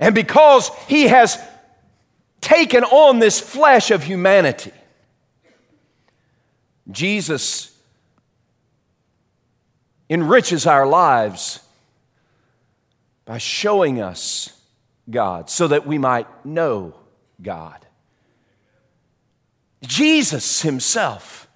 and 0.00 0.14
because 0.14 0.70
He 0.88 1.04
has 1.04 1.38
taken 2.40 2.84
on 2.84 3.20
this 3.20 3.40
flesh 3.40 3.90
of 3.90 4.02
humanity, 4.02 4.72
Jesus 6.90 7.74
enriches 10.10 10.66
our 10.66 10.86
lives 10.86 11.63
by 13.24 13.38
showing 13.38 14.00
us 14.00 14.50
God 15.10 15.50
so 15.50 15.68
that 15.68 15.86
we 15.86 15.98
might 15.98 16.44
know 16.44 16.94
God. 17.40 17.86
Jesus 19.82 20.62
Himself 20.62 21.48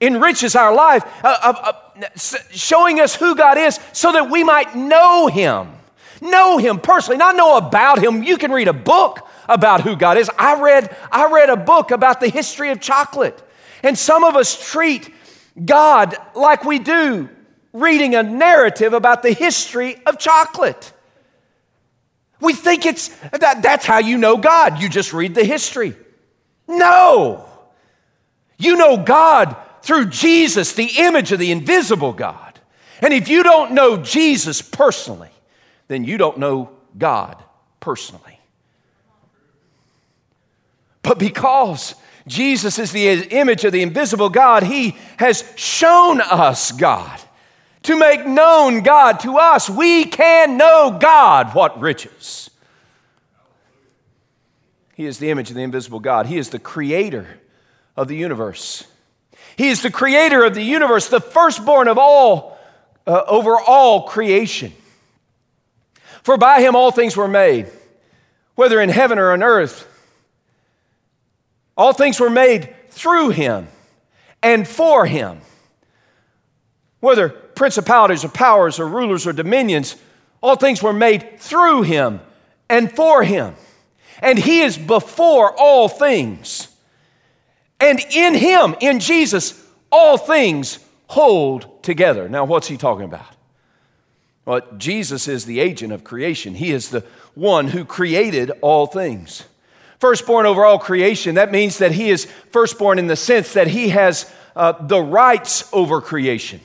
enriches 0.00 0.54
our 0.54 0.74
life, 0.74 1.04
uh, 1.24 1.38
uh, 1.42 1.72
uh, 1.72 2.08
showing 2.50 3.00
us 3.00 3.14
who 3.14 3.34
God 3.34 3.58
is 3.58 3.78
so 3.92 4.12
that 4.12 4.30
we 4.30 4.44
might 4.44 4.74
know 4.74 5.26
Him. 5.26 5.68
Know 6.20 6.58
Him 6.58 6.78
personally, 6.78 7.18
not 7.18 7.36
know 7.36 7.56
about 7.56 8.02
Him. 8.02 8.22
You 8.22 8.36
can 8.36 8.52
read 8.52 8.68
a 8.68 8.72
book 8.72 9.26
about 9.48 9.82
who 9.82 9.96
God 9.96 10.16
is. 10.16 10.30
I 10.38 10.60
read, 10.60 10.94
I 11.10 11.30
read 11.30 11.50
a 11.50 11.56
book 11.56 11.90
about 11.90 12.20
the 12.20 12.28
history 12.28 12.70
of 12.70 12.80
chocolate. 12.80 13.42
And 13.82 13.98
some 13.98 14.24
of 14.24 14.36
us 14.36 14.70
treat 14.70 15.12
God 15.62 16.16
like 16.34 16.64
we 16.64 16.78
do 16.78 17.28
reading 17.72 18.14
a 18.14 18.22
narrative 18.22 18.92
about 18.92 19.22
the 19.22 19.32
history 19.32 20.00
of 20.06 20.18
chocolate. 20.18 20.92
We 22.40 22.54
think 22.54 22.86
it's 22.86 23.08
that, 23.30 23.62
that's 23.62 23.84
how 23.84 23.98
you 23.98 24.18
know 24.18 24.36
God. 24.36 24.80
You 24.80 24.88
just 24.88 25.12
read 25.12 25.34
the 25.34 25.44
history. 25.44 25.94
No. 26.66 27.46
You 28.58 28.76
know 28.76 28.96
God 28.96 29.56
through 29.82 30.06
Jesus, 30.06 30.72
the 30.72 30.90
image 30.98 31.32
of 31.32 31.38
the 31.38 31.52
invisible 31.52 32.12
God. 32.12 32.58
And 33.02 33.14
if 33.14 33.28
you 33.28 33.42
don't 33.42 33.72
know 33.72 33.96
Jesus 33.96 34.62
personally, 34.62 35.30
then 35.88 36.04
you 36.04 36.18
don't 36.18 36.38
know 36.38 36.70
God 36.96 37.42
personally. 37.78 38.38
But 41.02 41.18
because 41.18 41.94
Jesus 42.26 42.78
is 42.78 42.92
the 42.92 43.08
image 43.08 43.64
of 43.64 43.72
the 43.72 43.82
invisible 43.82 44.28
God, 44.28 44.62
He 44.62 44.96
has 45.18 45.44
shown 45.56 46.20
us 46.20 46.72
God 46.72 47.20
to 47.84 47.98
make 47.98 48.26
known 48.26 48.82
God 48.82 49.20
to 49.20 49.38
us. 49.38 49.70
We 49.70 50.04
can 50.04 50.56
know 50.56 50.96
God. 51.00 51.54
What 51.54 51.80
riches! 51.80 52.50
He 54.94 55.06
is 55.06 55.18
the 55.18 55.30
image 55.30 55.48
of 55.48 55.56
the 55.56 55.62
invisible 55.62 56.00
God, 56.00 56.26
He 56.26 56.38
is 56.38 56.50
the 56.50 56.58
creator 56.58 57.40
of 57.96 58.08
the 58.08 58.16
universe. 58.16 58.84
He 59.56 59.68
is 59.68 59.82
the 59.82 59.90
creator 59.90 60.44
of 60.44 60.54
the 60.54 60.62
universe, 60.62 61.08
the 61.08 61.20
firstborn 61.20 61.88
of 61.88 61.98
all, 61.98 62.58
uh, 63.06 63.22
over 63.26 63.58
all 63.58 64.04
creation. 64.04 64.72
For 66.22 66.36
by 66.36 66.60
him 66.60 66.76
all 66.76 66.90
things 66.90 67.16
were 67.16 67.28
made, 67.28 67.70
whether 68.54 68.80
in 68.80 68.88
heaven 68.88 69.18
or 69.18 69.32
on 69.32 69.42
earth. 69.42 69.86
All 71.76 71.92
things 71.92 72.20
were 72.20 72.30
made 72.30 72.74
through 72.88 73.30
him 73.30 73.68
and 74.42 74.66
for 74.66 75.06
him. 75.06 75.40
Whether 77.00 77.28
principalities 77.28 78.24
or 78.24 78.28
powers 78.28 78.78
or 78.78 78.86
rulers 78.86 79.26
or 79.26 79.32
dominions, 79.32 79.96
all 80.42 80.56
things 80.56 80.82
were 80.82 80.92
made 80.92 81.38
through 81.38 81.82
him 81.82 82.20
and 82.68 82.94
for 82.94 83.22
him. 83.22 83.54
And 84.20 84.38
he 84.38 84.60
is 84.60 84.78
before 84.78 85.52
all 85.58 85.88
things. 85.88 86.68
And 87.80 87.98
in 88.14 88.34
him, 88.34 88.76
in 88.80 89.00
Jesus, 89.00 89.66
all 89.90 90.18
things 90.18 90.78
hold 91.06 91.82
together. 91.82 92.28
Now, 92.28 92.44
what's 92.44 92.68
he 92.68 92.76
talking 92.76 93.04
about? 93.04 93.26
Well, 94.44 94.60
Jesus 94.76 95.28
is 95.28 95.44
the 95.44 95.60
agent 95.60 95.92
of 95.92 96.04
creation, 96.04 96.54
he 96.54 96.70
is 96.70 96.90
the 96.90 97.04
one 97.34 97.68
who 97.68 97.84
created 97.84 98.50
all 98.62 98.86
things. 98.86 99.44
Firstborn 99.98 100.46
over 100.46 100.64
all 100.64 100.78
creation, 100.78 101.34
that 101.34 101.52
means 101.52 101.78
that 101.78 101.92
he 101.92 102.10
is 102.10 102.24
firstborn 102.50 102.98
in 102.98 103.06
the 103.06 103.16
sense 103.16 103.52
that 103.52 103.68
he 103.68 103.90
has 103.90 104.30
uh, 104.56 104.72
the 104.72 105.00
rights 105.00 105.68
over 105.72 106.00
creation. 106.00 106.60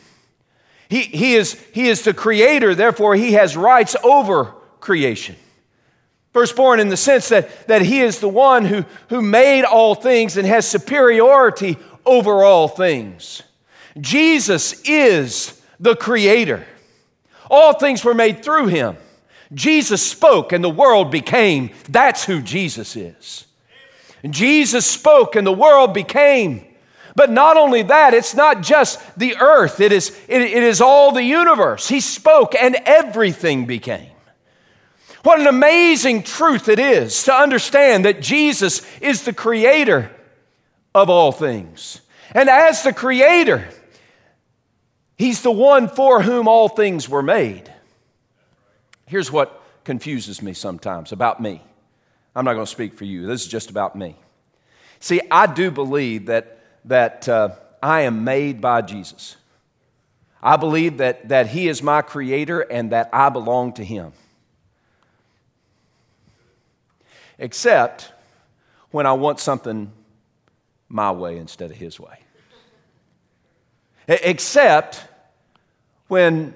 He, 0.89 1.01
he, 1.01 1.35
is, 1.35 1.53
he 1.73 1.87
is 1.89 2.03
the 2.03 2.13
creator, 2.13 2.75
therefore, 2.75 3.15
he 3.15 3.33
has 3.33 3.57
rights 3.57 3.95
over 4.03 4.53
creation. 4.79 5.35
Firstborn 6.33 6.79
in 6.79 6.89
the 6.89 6.97
sense 6.97 7.29
that, 7.29 7.67
that 7.67 7.81
he 7.81 8.01
is 8.01 8.19
the 8.19 8.29
one 8.29 8.65
who, 8.65 8.85
who 9.09 9.21
made 9.21 9.63
all 9.63 9.95
things 9.95 10.37
and 10.37 10.45
has 10.45 10.67
superiority 10.67 11.77
over 12.05 12.43
all 12.43 12.67
things. 12.67 13.41
Jesus 13.99 14.81
is 14.83 15.61
the 15.79 15.95
creator. 15.95 16.65
All 17.49 17.73
things 17.73 18.03
were 18.03 18.13
made 18.13 18.43
through 18.43 18.67
him. 18.67 18.97
Jesus 19.53 20.05
spoke 20.05 20.51
and 20.51 20.63
the 20.63 20.69
world 20.69 21.11
became. 21.11 21.71
That's 21.89 22.25
who 22.25 22.41
Jesus 22.41 22.95
is. 22.95 23.45
Jesus 24.29 24.85
spoke 24.85 25.35
and 25.35 25.45
the 25.45 25.53
world 25.53 25.93
became. 25.93 26.65
But 27.15 27.31
not 27.31 27.55
only 27.55 27.83
that, 27.83 28.13
it's 28.13 28.35
not 28.35 28.61
just 28.61 28.99
the 29.17 29.37
earth, 29.37 29.79
it 29.79 29.91
is, 29.91 30.09
it, 30.27 30.41
it 30.41 30.63
is 30.63 30.81
all 30.81 31.13
the 31.13 31.23
universe. 31.23 31.87
He 31.87 32.01
spoke 32.01 32.55
and 32.55 32.75
everything 32.85 33.65
became. 33.65 34.09
What 35.23 35.39
an 35.39 35.47
amazing 35.47 36.23
truth 36.23 36.67
it 36.69 36.77
is 36.77 37.23
to 37.23 37.33
understand 37.33 38.05
that 38.05 38.21
Jesus 38.21 38.85
is 38.99 39.23
the 39.23 39.33
creator 39.33 40.11
of 40.93 41.09
all 41.09 41.31
things. 41.31 42.01
And 42.31 42.49
as 42.49 42.83
the 42.83 42.93
creator, 42.93 43.67
he's 45.17 45.41
the 45.41 45.51
one 45.51 45.87
for 45.87 46.21
whom 46.21 46.47
all 46.47 46.69
things 46.69 47.09
were 47.09 47.23
made. 47.23 47.71
Here's 49.07 49.31
what 49.31 49.63
confuses 49.83 50.41
me 50.41 50.53
sometimes 50.53 51.11
about 51.11 51.41
me. 51.41 51.61
I'm 52.35 52.43
not 52.43 52.53
going 52.53 52.65
to 52.65 52.71
speak 52.71 52.93
for 52.93 53.05
you. 53.05 53.25
This 53.25 53.41
is 53.41 53.47
just 53.47 53.69
about 53.69 53.95
me. 53.95 54.17
See, 54.99 55.21
I 55.31 55.45
do 55.47 55.71
believe 55.71 56.25
that, 56.27 56.54
that 56.85 57.27
uh, 57.27 57.49
I 57.81 58.01
am 58.01 58.23
made 58.23 58.61
by 58.61 58.81
Jesus. 58.81 59.37
I 60.41 60.57
believe 60.57 60.97
that, 60.97 61.29
that 61.29 61.47
He 61.47 61.67
is 61.67 61.83
my 61.83 62.01
creator 62.01 62.61
and 62.61 62.91
that 62.91 63.09
I 63.11 63.29
belong 63.29 63.73
to 63.73 63.83
Him. 63.83 64.13
except 67.37 68.11
when 68.91 69.05
I 69.05 69.13
want 69.13 69.39
something 69.39 69.91
my 70.87 71.11
way 71.11 71.37
instead 71.37 71.71
of 71.71 71.77
his 71.77 71.99
way. 71.99 72.19
Except 74.07 75.03
when 76.07 76.53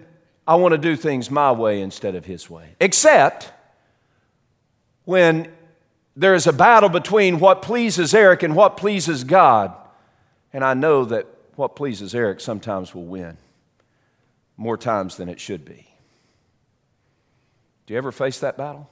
I 0.48 0.56
want 0.56 0.74
to 0.74 0.78
do 0.78 0.96
things 0.96 1.32
my 1.32 1.52
way 1.52 1.82
instead 1.82 2.16
of 2.16 2.26
his 2.26 2.50
way. 2.50 2.76
Except 2.80 3.52
when 5.06 5.52
there 6.16 6.36
is 6.36 6.48
a 6.48 6.54
battle 6.54 6.90
between 6.90 7.40
what 7.40 7.62
pleases 7.62 8.14
Eric 8.14 8.44
and 8.44 8.56
what 8.56 8.78
pleases 8.78 9.24
God. 9.24 9.74
And 10.54 10.64
I 10.64 10.74
know 10.74 11.06
that 11.06 11.28
what 11.56 11.76
pleases 11.76 12.16
Eric 12.16 12.40
sometimes 12.40 12.96
will 12.96 13.06
win 13.06 13.38
more 14.58 14.78
times 14.78 15.18
than 15.18 15.30
it 15.30 15.40
should 15.40 15.66
be. 15.66 15.88
Do 17.86 17.94
you 17.94 17.98
ever 17.98 18.12
face 18.12 18.40
that 18.40 18.58
battle? 18.58 18.90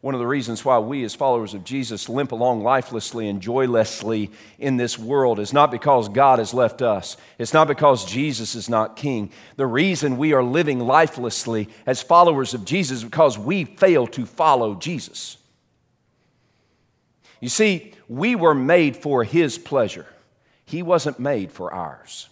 One 0.00 0.14
of 0.14 0.20
the 0.20 0.26
reasons 0.28 0.64
why 0.64 0.78
we, 0.78 1.02
as 1.02 1.16
followers 1.16 1.54
of 1.54 1.64
Jesus, 1.64 2.08
limp 2.08 2.30
along 2.30 2.62
lifelessly 2.62 3.28
and 3.28 3.40
joylessly 3.40 4.30
in 4.58 4.76
this 4.76 4.96
world 4.96 5.40
is 5.40 5.52
not 5.52 5.72
because 5.72 6.08
God 6.08 6.38
has 6.38 6.54
left 6.54 6.82
us. 6.82 7.16
It's 7.36 7.52
not 7.52 7.66
because 7.66 8.04
Jesus 8.04 8.54
is 8.54 8.68
not 8.68 8.94
king. 8.94 9.32
The 9.56 9.66
reason 9.66 10.16
we 10.16 10.34
are 10.34 10.44
living 10.44 10.78
lifelessly 10.78 11.68
as 11.84 12.00
followers 12.00 12.54
of 12.54 12.64
Jesus 12.64 12.98
is 12.98 13.04
because 13.04 13.36
we 13.36 13.64
fail 13.64 14.06
to 14.08 14.24
follow 14.24 14.76
Jesus. 14.76 15.37
You 17.40 17.48
see, 17.48 17.92
we 18.08 18.34
were 18.34 18.54
made 18.54 18.96
for 18.96 19.24
His 19.24 19.58
pleasure, 19.58 20.06
He 20.64 20.82
wasn't 20.82 21.18
made 21.18 21.52
for 21.52 21.72
ours. 21.72 22.28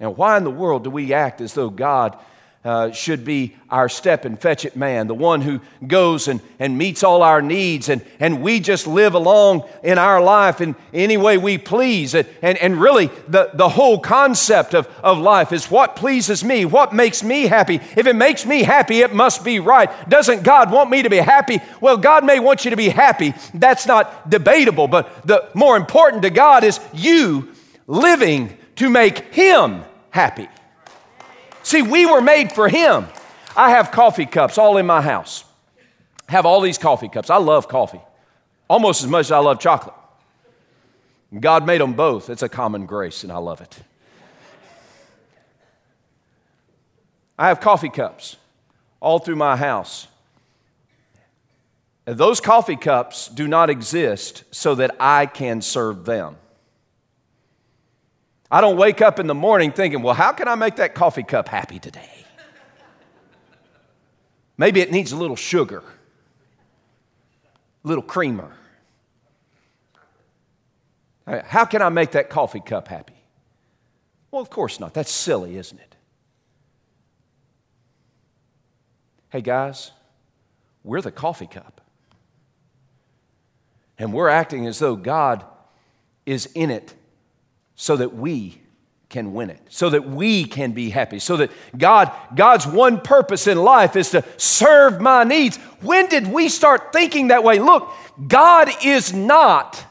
Now, 0.00 0.10
why 0.10 0.36
in 0.36 0.44
the 0.44 0.50
world 0.50 0.84
do 0.84 0.90
we 0.90 1.12
act 1.12 1.40
as 1.40 1.54
though 1.54 1.70
God 1.70 2.18
uh, 2.64 2.90
should 2.92 3.24
be 3.26 3.54
our 3.68 3.90
step 3.90 4.24
and 4.24 4.40
fetch 4.40 4.64
it 4.64 4.74
man, 4.74 5.06
the 5.06 5.14
one 5.14 5.42
who 5.42 5.60
goes 5.86 6.28
and, 6.28 6.40
and 6.58 6.78
meets 6.78 7.02
all 7.02 7.22
our 7.22 7.42
needs, 7.42 7.90
and, 7.90 8.02
and 8.18 8.40
we 8.40 8.58
just 8.58 8.86
live 8.86 9.12
along 9.12 9.68
in 9.82 9.98
our 9.98 10.22
life 10.22 10.62
in 10.62 10.74
any 10.94 11.18
way 11.18 11.36
we 11.36 11.58
please. 11.58 12.14
And, 12.14 12.26
and, 12.40 12.56
and 12.58 12.80
really, 12.80 13.10
the, 13.28 13.50
the 13.52 13.68
whole 13.68 13.98
concept 13.98 14.74
of, 14.74 14.88
of 15.02 15.18
life 15.18 15.52
is 15.52 15.70
what 15.70 15.94
pleases 15.94 16.42
me, 16.42 16.64
what 16.64 16.94
makes 16.94 17.22
me 17.22 17.42
happy. 17.42 17.80
If 17.96 18.06
it 18.06 18.16
makes 18.16 18.46
me 18.46 18.62
happy, 18.62 19.00
it 19.00 19.14
must 19.14 19.44
be 19.44 19.60
right. 19.60 19.90
Doesn't 20.08 20.42
God 20.42 20.72
want 20.72 20.88
me 20.88 21.02
to 21.02 21.10
be 21.10 21.18
happy? 21.18 21.60
Well, 21.82 21.98
God 21.98 22.24
may 22.24 22.40
want 22.40 22.64
you 22.64 22.70
to 22.70 22.76
be 22.78 22.88
happy. 22.88 23.34
That's 23.52 23.86
not 23.86 24.30
debatable, 24.30 24.88
but 24.88 25.26
the 25.26 25.50
more 25.52 25.76
important 25.76 26.22
to 26.22 26.30
God 26.30 26.64
is 26.64 26.80
you 26.94 27.52
living 27.86 28.56
to 28.76 28.88
make 28.88 29.34
Him 29.34 29.84
happy. 30.10 30.48
See, 31.64 31.82
we 31.82 32.06
were 32.06 32.20
made 32.20 32.52
for 32.52 32.68
Him. 32.68 33.06
I 33.56 33.70
have 33.70 33.90
coffee 33.90 34.26
cups 34.26 34.56
all 34.56 34.76
in 34.76 34.86
my 34.86 35.00
house. 35.02 35.44
have 36.28 36.46
all 36.46 36.60
these 36.60 36.78
coffee 36.78 37.08
cups. 37.08 37.28
I 37.28 37.38
love 37.38 37.66
coffee 37.66 38.00
almost 38.68 39.02
as 39.02 39.08
much 39.08 39.26
as 39.26 39.32
I 39.32 39.38
love 39.38 39.60
chocolate. 39.60 39.94
God 41.38 41.66
made 41.66 41.80
them 41.80 41.94
both. 41.94 42.30
It's 42.30 42.42
a 42.42 42.48
common 42.48 42.86
grace, 42.86 43.24
and 43.24 43.32
I 43.32 43.38
love 43.38 43.60
it. 43.60 43.78
I 47.38 47.48
have 47.48 47.60
coffee 47.60 47.88
cups 47.88 48.36
all 49.00 49.18
through 49.18 49.36
my 49.36 49.56
house. 49.56 50.06
And 52.06 52.16
those 52.16 52.40
coffee 52.40 52.76
cups 52.76 53.28
do 53.28 53.48
not 53.48 53.70
exist 53.70 54.44
so 54.50 54.74
that 54.76 54.94
I 55.00 55.26
can 55.26 55.62
serve 55.62 56.04
them. 56.04 56.36
I 58.54 58.60
don't 58.60 58.76
wake 58.76 59.02
up 59.02 59.18
in 59.18 59.26
the 59.26 59.34
morning 59.34 59.72
thinking, 59.72 60.00
well, 60.00 60.14
how 60.14 60.30
can 60.30 60.46
I 60.46 60.54
make 60.54 60.76
that 60.76 60.94
coffee 60.94 61.24
cup 61.24 61.48
happy 61.48 61.80
today? 61.80 62.08
Maybe 64.56 64.80
it 64.80 64.92
needs 64.92 65.10
a 65.10 65.16
little 65.16 65.34
sugar, 65.34 65.82
a 67.84 67.88
little 67.88 68.04
creamer. 68.04 68.52
How 71.26 71.64
can 71.64 71.82
I 71.82 71.88
make 71.88 72.12
that 72.12 72.30
coffee 72.30 72.60
cup 72.60 72.86
happy? 72.86 73.16
Well, 74.30 74.40
of 74.40 74.50
course 74.50 74.78
not. 74.78 74.94
That's 74.94 75.10
silly, 75.10 75.56
isn't 75.56 75.80
it? 75.80 75.96
Hey, 79.30 79.40
guys, 79.40 79.90
we're 80.84 81.00
the 81.00 81.10
coffee 81.10 81.48
cup. 81.48 81.80
And 83.98 84.12
we're 84.12 84.28
acting 84.28 84.68
as 84.68 84.78
though 84.78 84.94
God 84.94 85.44
is 86.24 86.46
in 86.54 86.70
it 86.70 86.94
so 87.76 87.96
that 87.96 88.14
we 88.14 88.60
can 89.08 89.32
win 89.32 89.50
it, 89.50 89.60
so 89.68 89.90
that 89.90 90.08
we 90.08 90.44
can 90.44 90.72
be 90.72 90.90
happy, 90.90 91.18
so 91.18 91.36
that 91.36 91.50
God, 91.76 92.10
God's 92.34 92.66
one 92.66 93.00
purpose 93.00 93.46
in 93.46 93.58
life 93.58 93.94
is 93.94 94.10
to 94.10 94.24
serve 94.36 95.00
my 95.00 95.22
needs. 95.24 95.56
When 95.82 96.08
did 96.08 96.26
we 96.26 96.48
start 96.48 96.92
thinking 96.92 97.28
that 97.28 97.44
way? 97.44 97.58
Look, 97.58 97.92
God 98.26 98.70
is 98.84 99.12
not 99.12 99.84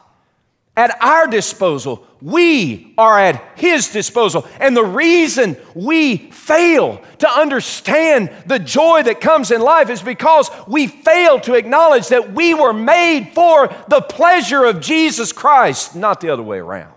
at 0.76 1.02
our 1.02 1.26
disposal. 1.26 2.06
We 2.20 2.94
are 2.98 3.18
at 3.18 3.42
His 3.56 3.88
disposal. 3.88 4.46
And 4.60 4.76
the 4.76 4.84
reason 4.84 5.56
we 5.74 6.16
fail 6.16 7.02
to 7.18 7.30
understand 7.30 8.30
the 8.46 8.58
joy 8.58 9.04
that 9.04 9.20
comes 9.20 9.50
in 9.50 9.60
life 9.60 9.88
is 9.88 10.02
because 10.02 10.50
we 10.66 10.86
fail 10.86 11.38
to 11.40 11.54
acknowledge 11.54 12.08
that 12.08 12.32
we 12.32 12.54
were 12.54 12.72
made 12.72 13.32
for 13.34 13.68
the 13.88 14.00
pleasure 14.00 14.64
of 14.64 14.80
Jesus 14.80 15.32
Christ, 15.32 15.94
not 15.94 16.20
the 16.20 16.30
other 16.30 16.42
way 16.42 16.58
around. 16.58 16.92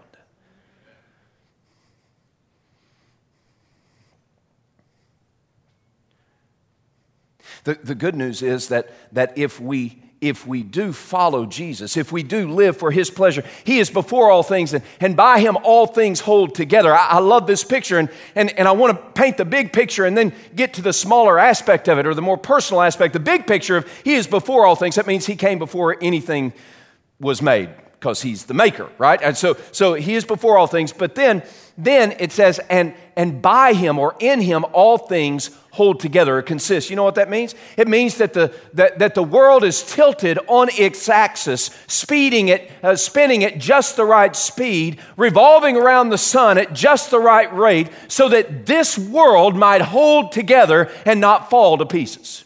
The, 7.67 7.73
the 7.83 7.95
good 7.95 8.15
news 8.15 8.41
is 8.41 8.69
that, 8.69 8.89
that 9.11 9.37
if 9.37 9.59
we 9.59 10.01
if 10.19 10.47
we 10.47 10.63
do 10.63 10.93
follow 10.93 11.45
Jesus, 11.45 11.95
if 11.95 12.11
we 12.11 12.23
do 12.23 12.49
live 12.49 12.75
for 12.77 12.89
His 12.89 13.11
pleasure, 13.11 13.43
He 13.65 13.77
is 13.77 13.89
before 13.91 14.31
all 14.31 14.41
things, 14.41 14.73
and, 14.73 14.83
and 14.99 15.17
by 15.17 15.39
Him 15.41 15.57
all 15.63 15.85
things 15.85 16.21
hold 16.21 16.55
together. 16.55 16.91
I, 16.91 17.07
I, 17.07 17.19
love 17.19 17.45
this 17.45 17.63
picture, 17.63 17.99
and, 17.99 18.09
and, 18.35 18.49
and 18.57 18.67
I 18.67 18.71
want 18.71 18.97
to 18.97 19.21
paint 19.21 19.37
the 19.37 19.45
big 19.45 19.73
picture 19.73 20.05
and 20.05 20.17
then 20.17 20.33
get 20.55 20.73
to 20.75 20.81
the 20.81 20.93
smaller 20.93 21.37
aspect 21.37 21.87
of 21.87 21.99
it 21.99 22.07
or 22.07 22.15
the 22.15 22.21
more 22.23 22.37
personal 22.37 22.81
aspect. 22.81 23.13
The 23.13 23.19
big 23.19 23.45
picture 23.45 23.77
of 23.77 23.87
He 24.03 24.15
is 24.15 24.25
before 24.25 24.65
all 24.65 24.75
things, 24.75 24.95
that 24.95 25.05
means 25.05 25.27
He 25.27 25.35
came 25.35 25.59
before 25.59 25.97
anything 26.01 26.53
was 27.19 27.41
made 27.41 27.69
because 27.99 28.21
He's 28.21 28.45
the 28.45 28.53
maker, 28.53 28.89
right? 28.97 29.21
And 29.21 29.35
so, 29.35 29.57
so 29.71 29.93
He 29.93 30.15
is 30.15 30.25
before 30.25 30.57
all 30.57 30.67
things, 30.67 30.93
but 30.93 31.15
then, 31.15 31.43
then 31.77 32.15
it 32.19 32.31
says, 32.31 32.59
and, 32.69 32.93
and 33.15 33.41
by 33.41 33.73
Him 33.73 33.99
or 33.99 34.15
in 34.19 34.41
Him 34.41 34.65
all 34.73 34.97
things 34.97 35.51
hold 35.71 35.99
together 35.99 36.39
or 36.39 36.41
consist. 36.41 36.89
You 36.89 36.95
know 36.95 37.03
what 37.03 37.15
that 37.15 37.29
means? 37.29 37.53
It 37.77 37.87
means 37.87 38.17
that 38.17 38.33
the, 38.33 38.51
that, 38.73 38.97
that 38.97 39.13
the 39.13 39.21
world 39.21 39.63
is 39.63 39.83
tilted 39.83 40.39
on 40.47 40.69
its 40.75 41.07
axis, 41.07 41.69
speeding 41.85 42.47
it, 42.47 42.71
uh, 42.81 42.95
spinning 42.95 43.43
at 43.43 43.59
just 43.59 43.95
the 43.95 44.05
right 44.05 44.35
speed, 44.35 44.99
revolving 45.17 45.77
around 45.77 46.09
the 46.09 46.17
sun 46.17 46.57
at 46.57 46.73
just 46.73 47.11
the 47.11 47.19
right 47.19 47.55
rate, 47.55 47.89
so 48.07 48.27
that 48.29 48.65
this 48.65 48.97
world 48.97 49.55
might 49.55 49.81
hold 49.81 50.31
together 50.31 50.89
and 51.05 51.21
not 51.21 51.51
fall 51.51 51.77
to 51.77 51.85
pieces. 51.85 52.43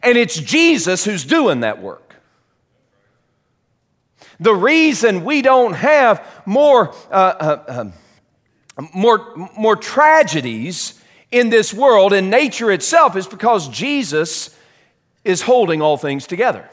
And 0.00 0.16
it's 0.16 0.38
Jesus 0.38 1.04
who's 1.04 1.24
doing 1.24 1.60
that 1.60 1.82
work. 1.82 2.05
The 4.38 4.54
reason 4.54 5.24
we 5.24 5.42
don't 5.42 5.72
have 5.72 6.26
more, 6.44 6.94
uh, 7.10 7.14
uh, 7.14 7.90
uh, 8.76 8.82
more, 8.94 9.34
more 9.56 9.76
tragedies 9.76 11.00
in 11.30 11.50
this 11.50 11.72
world 11.72 12.12
in 12.12 12.30
nature 12.30 12.70
itself 12.70 13.16
is 13.16 13.26
because 13.26 13.68
Jesus 13.68 14.54
is 15.24 15.42
holding 15.42 15.82
all 15.82 15.96
things 15.96 16.26
together. 16.26 16.68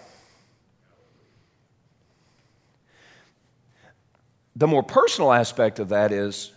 The 4.55 4.67
more 4.67 4.83
personal 4.83 5.33
aspect 5.33 5.79
of 5.79 5.89
that 5.89 6.11
is 6.11 6.51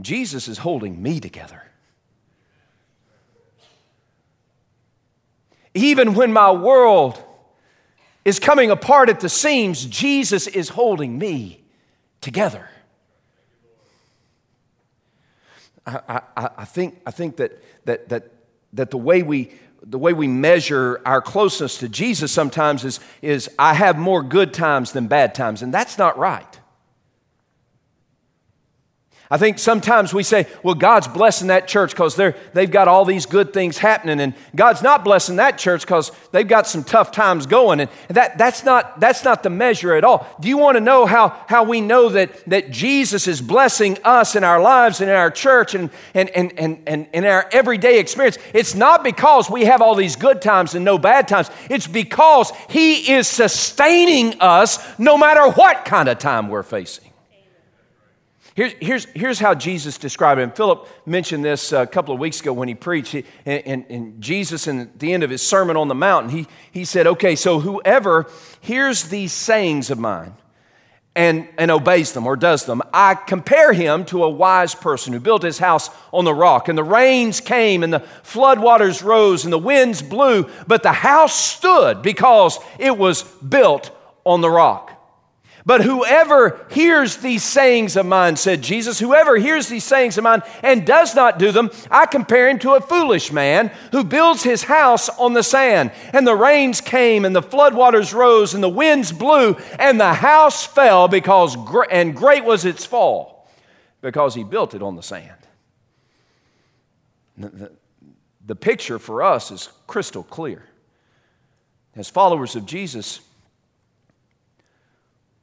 Jesus 0.00 0.48
is 0.48 0.58
holding 0.58 1.02
me 1.02 1.20
together. 1.20 1.62
Even 5.74 6.14
when 6.14 6.32
my 6.32 6.50
world 6.50 7.22
is 8.24 8.38
coming 8.38 8.70
apart 8.70 9.08
at 9.08 9.20
the 9.20 9.28
seams, 9.28 9.84
Jesus 9.86 10.46
is 10.46 10.70
holding 10.70 11.18
me 11.18 11.62
together. 12.20 12.68
I, 15.86 16.22
I, 16.36 16.48
I, 16.58 16.64
think, 16.64 17.00
I 17.04 17.10
think 17.10 17.36
that, 17.36 17.60
that, 17.84 18.08
that, 18.08 18.30
that 18.72 18.90
the, 18.90 18.98
way 18.98 19.22
we, 19.22 19.52
the 19.82 19.98
way 19.98 20.12
we 20.12 20.28
measure 20.28 21.00
our 21.04 21.20
closeness 21.20 21.78
to 21.78 21.88
Jesus 21.88 22.30
sometimes 22.30 22.84
is, 22.84 23.00
is 23.20 23.50
I 23.58 23.74
have 23.74 23.98
more 23.98 24.22
good 24.22 24.54
times 24.54 24.92
than 24.92 25.08
bad 25.08 25.34
times, 25.34 25.62
and 25.62 25.74
that's 25.74 25.98
not 25.98 26.16
right. 26.16 26.60
I 29.32 29.38
think 29.38 29.58
sometimes 29.58 30.12
we 30.12 30.24
say, 30.24 30.46
well, 30.62 30.74
God's 30.74 31.08
blessing 31.08 31.48
that 31.48 31.66
church 31.66 31.92
because 31.92 32.16
they've 32.16 32.70
got 32.70 32.86
all 32.86 33.06
these 33.06 33.24
good 33.24 33.54
things 33.54 33.78
happening, 33.78 34.20
and 34.20 34.34
God's 34.54 34.82
not 34.82 35.04
blessing 35.04 35.36
that 35.36 35.56
church 35.56 35.80
because 35.80 36.12
they've 36.32 36.46
got 36.46 36.66
some 36.66 36.84
tough 36.84 37.12
times 37.12 37.46
going. 37.46 37.80
And 37.80 37.90
that, 38.08 38.36
that's, 38.36 38.62
not, 38.62 39.00
that's 39.00 39.24
not 39.24 39.42
the 39.42 39.48
measure 39.48 39.94
at 39.94 40.04
all. 40.04 40.28
Do 40.38 40.48
you 40.48 40.58
want 40.58 40.76
to 40.76 40.82
know 40.82 41.06
how, 41.06 41.30
how 41.48 41.64
we 41.64 41.80
know 41.80 42.10
that, 42.10 42.44
that 42.50 42.72
Jesus 42.72 43.26
is 43.26 43.40
blessing 43.40 43.96
us 44.04 44.36
in 44.36 44.44
our 44.44 44.60
lives 44.60 45.00
and 45.00 45.08
in 45.08 45.16
our 45.16 45.30
church 45.30 45.74
and, 45.74 45.88
and, 46.12 46.28
and, 46.28 46.52
and, 46.58 46.82
and 46.86 47.08
in 47.14 47.24
our 47.24 47.48
everyday 47.52 48.00
experience? 48.00 48.36
It's 48.52 48.74
not 48.74 49.02
because 49.02 49.48
we 49.48 49.64
have 49.64 49.80
all 49.80 49.94
these 49.94 50.14
good 50.14 50.42
times 50.42 50.74
and 50.74 50.84
no 50.84 50.98
bad 50.98 51.26
times, 51.26 51.50
it's 51.70 51.86
because 51.86 52.52
He 52.68 53.10
is 53.10 53.28
sustaining 53.28 54.38
us 54.40 54.78
no 54.98 55.16
matter 55.16 55.50
what 55.52 55.86
kind 55.86 56.10
of 56.10 56.18
time 56.18 56.50
we're 56.50 56.62
facing. 56.62 57.11
Here's, 58.54 58.72
here's, 58.80 59.04
here's 59.06 59.38
how 59.38 59.54
Jesus 59.54 59.96
described. 59.96 60.40
And 60.40 60.54
Philip 60.54 60.86
mentioned 61.06 61.44
this 61.44 61.72
a 61.72 61.86
couple 61.86 62.12
of 62.12 62.20
weeks 62.20 62.40
ago 62.40 62.52
when 62.52 62.68
he 62.68 62.74
preached. 62.74 63.12
He, 63.12 63.24
and, 63.46 63.86
and, 63.88 64.20
Jesus, 64.20 64.66
in 64.66 64.90
the 64.96 65.12
end 65.14 65.22
of 65.22 65.30
his 65.30 65.40
Sermon 65.40 65.76
on 65.76 65.88
the 65.88 65.94
Mountain, 65.94 66.30
he, 66.30 66.46
he 66.70 66.84
said, 66.84 67.06
Okay, 67.06 67.34
so 67.34 67.60
whoever 67.60 68.30
hears 68.60 69.04
these 69.04 69.32
sayings 69.32 69.90
of 69.90 69.98
mine 69.98 70.34
and, 71.16 71.48
and 71.56 71.70
obeys 71.70 72.12
them 72.12 72.26
or 72.26 72.36
does 72.36 72.66
them, 72.66 72.82
I 72.92 73.14
compare 73.14 73.72
him 73.72 74.04
to 74.06 74.24
a 74.24 74.30
wise 74.30 74.74
person 74.74 75.14
who 75.14 75.20
built 75.20 75.42
his 75.42 75.58
house 75.58 75.88
on 76.12 76.24
the 76.26 76.34
rock. 76.34 76.68
And 76.68 76.76
the 76.76 76.84
rains 76.84 77.40
came, 77.40 77.82
and 77.82 77.92
the 77.92 78.00
floodwaters 78.22 79.02
rose, 79.02 79.44
and 79.44 79.52
the 79.52 79.58
winds 79.58 80.02
blew, 80.02 80.48
but 80.66 80.82
the 80.82 80.92
house 80.92 81.34
stood 81.34 82.02
because 82.02 82.58
it 82.78 82.96
was 82.98 83.22
built 83.22 83.90
on 84.24 84.42
the 84.42 84.50
rock. 84.50 85.01
But 85.64 85.82
whoever 85.82 86.66
hears 86.70 87.18
these 87.18 87.44
sayings 87.44 87.96
of 87.96 88.04
mine, 88.04 88.36
said 88.36 88.62
Jesus, 88.62 88.98
whoever 88.98 89.36
hears 89.36 89.68
these 89.68 89.84
sayings 89.84 90.18
of 90.18 90.24
mine 90.24 90.42
and 90.62 90.84
does 90.84 91.14
not 91.14 91.38
do 91.38 91.52
them, 91.52 91.70
I 91.88 92.06
compare 92.06 92.48
him 92.48 92.58
to 92.60 92.72
a 92.72 92.80
foolish 92.80 93.30
man 93.30 93.70
who 93.92 94.02
builds 94.02 94.42
his 94.42 94.64
house 94.64 95.08
on 95.08 95.34
the 95.34 95.44
sand. 95.44 95.92
And 96.12 96.26
the 96.26 96.34
rains 96.34 96.80
came, 96.80 97.24
and 97.24 97.34
the 97.34 97.42
floodwaters 97.42 98.12
rose, 98.12 98.54
and 98.54 98.62
the 98.62 98.68
winds 98.68 99.12
blew, 99.12 99.54
and 99.78 100.00
the 100.00 100.14
house 100.14 100.66
fell 100.66 101.06
because, 101.06 101.56
and 101.90 102.16
great 102.16 102.44
was 102.44 102.64
its 102.64 102.84
fall, 102.84 103.48
because 104.00 104.34
he 104.34 104.42
built 104.42 104.74
it 104.74 104.82
on 104.82 104.96
the 104.96 105.02
sand. 105.02 105.30
The, 107.38 107.48
the, 107.48 107.72
the 108.46 108.56
picture 108.56 108.98
for 108.98 109.22
us 109.22 109.52
is 109.52 109.68
crystal 109.86 110.24
clear. 110.24 110.64
As 111.94 112.10
followers 112.10 112.56
of 112.56 112.66
Jesus, 112.66 113.20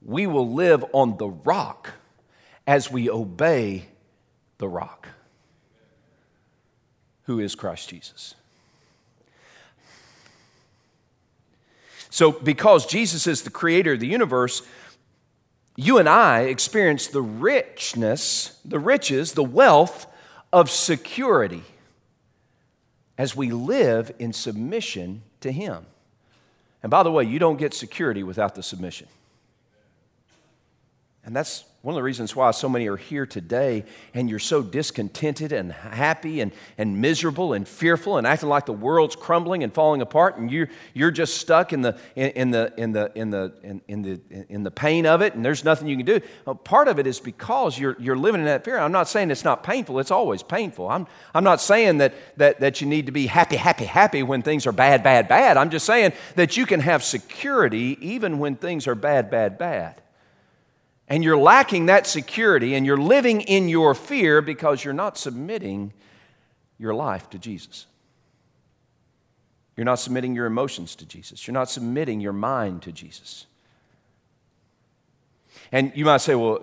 we 0.09 0.25
will 0.25 0.51
live 0.51 0.83
on 0.91 1.17
the 1.17 1.29
rock 1.29 1.91
as 2.65 2.91
we 2.91 3.09
obey 3.09 3.85
the 4.57 4.67
rock, 4.67 5.07
who 7.23 7.39
is 7.39 7.53
Christ 7.53 7.89
Jesus. 7.89 8.33
So, 12.09 12.31
because 12.31 12.87
Jesus 12.87 13.27
is 13.27 13.43
the 13.43 13.51
creator 13.51 13.93
of 13.93 13.99
the 13.99 14.07
universe, 14.07 14.63
you 15.75 15.99
and 15.99 16.09
I 16.09 16.41
experience 16.41 17.05
the 17.05 17.21
richness, 17.21 18.59
the 18.65 18.79
riches, 18.79 19.33
the 19.33 19.43
wealth 19.43 20.07
of 20.51 20.71
security 20.71 21.61
as 23.15 23.35
we 23.35 23.51
live 23.51 24.11
in 24.17 24.33
submission 24.33 25.21
to 25.41 25.51
Him. 25.51 25.85
And 26.81 26.89
by 26.89 27.03
the 27.03 27.11
way, 27.11 27.25
you 27.25 27.37
don't 27.37 27.57
get 27.57 27.75
security 27.75 28.23
without 28.23 28.55
the 28.55 28.63
submission. 28.63 29.07
And 31.29 31.35
that's 31.35 31.63
one 31.83 31.93
of 31.93 31.95
the 31.95 32.01
reasons 32.01 32.35
why 32.35 32.49
so 32.49 32.67
many 32.67 32.87
are 32.87 32.97
here 32.97 33.27
today 33.27 33.85
and 34.15 34.27
you're 34.27 34.39
so 34.39 34.63
discontented 34.63 35.51
and 35.51 35.71
happy 35.71 36.41
and, 36.41 36.51
and 36.75 36.99
miserable 36.99 37.53
and 37.53 37.67
fearful 37.67 38.17
and 38.17 38.25
acting 38.25 38.49
like 38.49 38.65
the 38.65 38.73
world's 38.73 39.15
crumbling 39.15 39.63
and 39.63 39.71
falling 39.71 40.01
apart 40.01 40.37
and 40.37 40.49
you're, 40.49 40.69
you're 40.95 41.11
just 41.11 41.37
stuck 41.37 41.71
in 41.71 41.83
the, 41.83 41.95
in, 42.15 42.29
in 42.31 42.49
the, 42.49 42.73
in, 42.77 42.91
the, 42.93 43.11
in, 43.13 43.29
the, 43.29 43.53
in, 43.87 44.01
the, 44.01 44.19
in 44.49 44.63
the 44.63 44.71
pain 44.71 45.05
of 45.05 45.21
it 45.21 45.35
and 45.35 45.45
there's 45.45 45.63
nothing 45.63 45.87
you 45.87 45.97
can 45.97 46.05
do. 46.07 46.19
Well, 46.45 46.55
part 46.55 46.87
of 46.87 46.97
it 46.97 47.05
is 47.05 47.19
because 47.19 47.77
you're, 47.77 47.95
you're 47.99 48.17
living 48.17 48.41
in 48.41 48.47
that 48.47 48.65
fear. 48.65 48.79
I'm 48.79 48.91
not 48.91 49.07
saying 49.07 49.29
it's 49.29 49.45
not 49.45 49.61
painful, 49.61 49.99
it's 49.99 50.09
always 50.09 50.41
painful. 50.41 50.89
I'm, 50.89 51.05
I'm 51.35 51.43
not 51.43 51.61
saying 51.61 51.99
that, 51.99 52.15
that, 52.37 52.59
that 52.61 52.81
you 52.81 52.87
need 52.87 53.05
to 53.05 53.11
be 53.11 53.27
happy, 53.27 53.55
happy, 53.55 53.85
happy 53.85 54.23
when 54.23 54.41
things 54.41 54.65
are 54.65 54.71
bad, 54.71 55.03
bad, 55.03 55.27
bad. 55.27 55.57
I'm 55.57 55.69
just 55.69 55.85
saying 55.85 56.13
that 56.37 56.57
you 56.57 56.65
can 56.65 56.79
have 56.79 57.03
security 57.03 57.99
even 58.01 58.39
when 58.39 58.55
things 58.55 58.87
are 58.87 58.95
bad, 58.95 59.29
bad, 59.29 59.59
bad 59.59 60.01
and 61.09 61.23
you're 61.23 61.37
lacking 61.37 61.87
that 61.87 62.05
security 62.05 62.75
and 62.75 62.85
you're 62.85 62.97
living 62.97 63.41
in 63.41 63.67
your 63.67 63.95
fear 63.95 64.41
because 64.41 64.83
you're 64.83 64.93
not 64.93 65.17
submitting 65.17 65.91
your 66.77 66.93
life 66.93 67.29
to 67.31 67.39
Jesus. 67.39 67.87
You're 69.75 69.85
not 69.85 69.99
submitting 69.99 70.35
your 70.35 70.45
emotions 70.45 70.95
to 70.97 71.05
Jesus. 71.05 71.47
You're 71.47 71.53
not 71.53 71.69
submitting 71.69 72.19
your 72.19 72.33
mind 72.33 72.83
to 72.83 72.91
Jesus. 72.91 73.47
And 75.71 75.91
you 75.95 76.05
might 76.05 76.17
say, 76.17 76.35
well, 76.35 76.61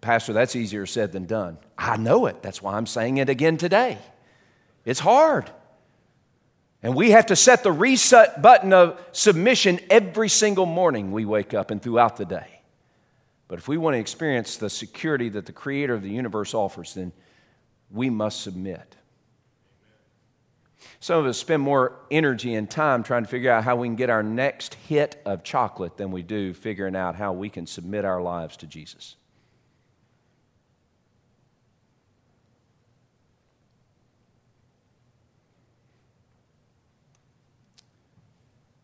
Pastor, 0.00 0.32
that's 0.32 0.54
easier 0.54 0.86
said 0.86 1.12
than 1.12 1.26
done. 1.26 1.58
I 1.76 1.96
know 1.96 2.26
it. 2.26 2.42
That's 2.42 2.62
why 2.62 2.74
I'm 2.74 2.86
saying 2.86 3.18
it 3.18 3.28
again 3.28 3.56
today. 3.56 3.98
It's 4.84 5.00
hard. 5.00 5.50
And 6.82 6.94
we 6.94 7.10
have 7.10 7.26
to 7.26 7.36
set 7.36 7.62
the 7.62 7.72
reset 7.72 8.42
button 8.42 8.72
of 8.72 9.00
submission 9.12 9.80
every 9.90 10.28
single 10.28 10.66
morning 10.66 11.10
we 11.10 11.24
wake 11.24 11.54
up 11.54 11.70
and 11.70 11.82
throughout 11.82 12.16
the 12.16 12.24
day. 12.24 12.57
But 13.48 13.58
if 13.58 13.66
we 13.66 13.78
want 13.78 13.94
to 13.94 13.98
experience 13.98 14.56
the 14.56 14.68
security 14.68 15.30
that 15.30 15.46
the 15.46 15.52
creator 15.52 15.94
of 15.94 16.02
the 16.02 16.10
universe 16.10 16.52
offers, 16.52 16.94
then 16.94 17.12
we 17.90 18.10
must 18.10 18.42
submit. 18.42 18.94
Some 21.00 21.18
of 21.18 21.26
us 21.26 21.38
spend 21.38 21.62
more 21.62 21.96
energy 22.10 22.54
and 22.54 22.70
time 22.70 23.02
trying 23.02 23.24
to 23.24 23.28
figure 23.28 23.50
out 23.50 23.64
how 23.64 23.76
we 23.76 23.88
can 23.88 23.96
get 23.96 24.10
our 24.10 24.22
next 24.22 24.74
hit 24.74 25.20
of 25.24 25.42
chocolate 25.42 25.96
than 25.96 26.10
we 26.10 26.22
do 26.22 26.52
figuring 26.52 26.94
out 26.94 27.14
how 27.14 27.32
we 27.32 27.48
can 27.48 27.66
submit 27.66 28.04
our 28.04 28.20
lives 28.20 28.56
to 28.58 28.66
Jesus. 28.66 29.16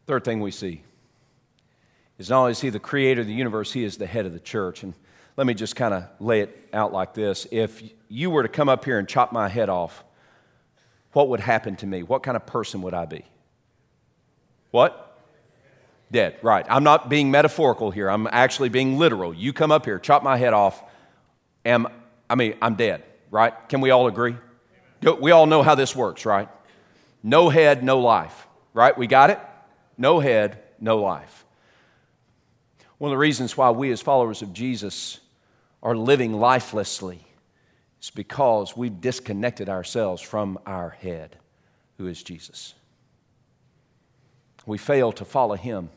Third 0.06 0.24
thing 0.24 0.40
we 0.40 0.50
see 0.50 0.82
is 2.18 2.30
not 2.30 2.40
only 2.40 2.52
is 2.52 2.60
he 2.60 2.70
the 2.70 2.78
creator 2.78 3.22
of 3.22 3.26
the 3.26 3.32
universe, 3.32 3.72
he 3.72 3.84
is 3.84 3.96
the 3.96 4.06
head 4.06 4.26
of 4.26 4.32
the 4.32 4.40
church. 4.40 4.82
And 4.82 4.94
let 5.36 5.46
me 5.46 5.54
just 5.54 5.76
kind 5.76 5.94
of 5.94 6.04
lay 6.20 6.40
it 6.40 6.68
out 6.72 6.92
like 6.92 7.14
this. 7.14 7.46
If 7.50 7.82
you 8.08 8.30
were 8.30 8.42
to 8.42 8.48
come 8.48 8.68
up 8.68 8.84
here 8.84 8.98
and 8.98 9.08
chop 9.08 9.32
my 9.32 9.48
head 9.48 9.68
off, 9.68 10.04
what 11.12 11.28
would 11.28 11.40
happen 11.40 11.76
to 11.76 11.86
me? 11.86 12.02
What 12.02 12.22
kind 12.22 12.36
of 12.36 12.46
person 12.46 12.82
would 12.82 12.94
I 12.94 13.04
be? 13.06 13.24
What? 14.70 15.00
Dead, 16.10 16.36
right. 16.42 16.66
I'm 16.68 16.84
not 16.84 17.08
being 17.08 17.30
metaphorical 17.30 17.90
here. 17.90 18.08
I'm 18.08 18.28
actually 18.30 18.68
being 18.68 18.98
literal. 18.98 19.34
You 19.34 19.52
come 19.52 19.72
up 19.72 19.84
here, 19.84 19.98
chop 19.98 20.22
my 20.22 20.36
head 20.36 20.52
off, 20.52 20.82
am 21.64 21.88
I 22.28 22.36
mean, 22.36 22.56
I'm 22.62 22.74
dead, 22.74 23.02
right? 23.30 23.52
Can 23.68 23.80
we 23.80 23.90
all 23.90 24.06
agree? 24.06 24.36
We 25.20 25.32
all 25.32 25.46
know 25.46 25.62
how 25.62 25.74
this 25.74 25.94
works, 25.94 26.24
right? 26.24 26.48
No 27.22 27.48
head, 27.48 27.84
no 27.84 28.00
life, 28.00 28.46
right? 28.72 28.96
We 28.96 29.06
got 29.06 29.30
it? 29.30 29.38
No 29.98 30.20
head, 30.20 30.62
no 30.80 30.98
life. 30.98 31.43
One 33.04 33.10
of 33.10 33.16
the 33.16 33.18
reasons 33.18 33.54
why 33.54 33.70
we, 33.70 33.92
as 33.92 34.00
followers 34.00 34.40
of 34.40 34.54
Jesus, 34.54 35.20
are 35.82 35.94
living 35.94 36.32
lifelessly 36.32 37.20
is 38.00 38.08
because 38.08 38.78
we've 38.78 38.98
disconnected 38.98 39.68
ourselves 39.68 40.22
from 40.22 40.58
our 40.64 40.88
head, 40.88 41.36
who 41.98 42.06
is 42.06 42.22
Jesus. 42.22 42.72
we 44.64 44.78
fail 44.78 45.12
to 45.12 45.24
follow 45.26 45.54
him. 45.54 45.90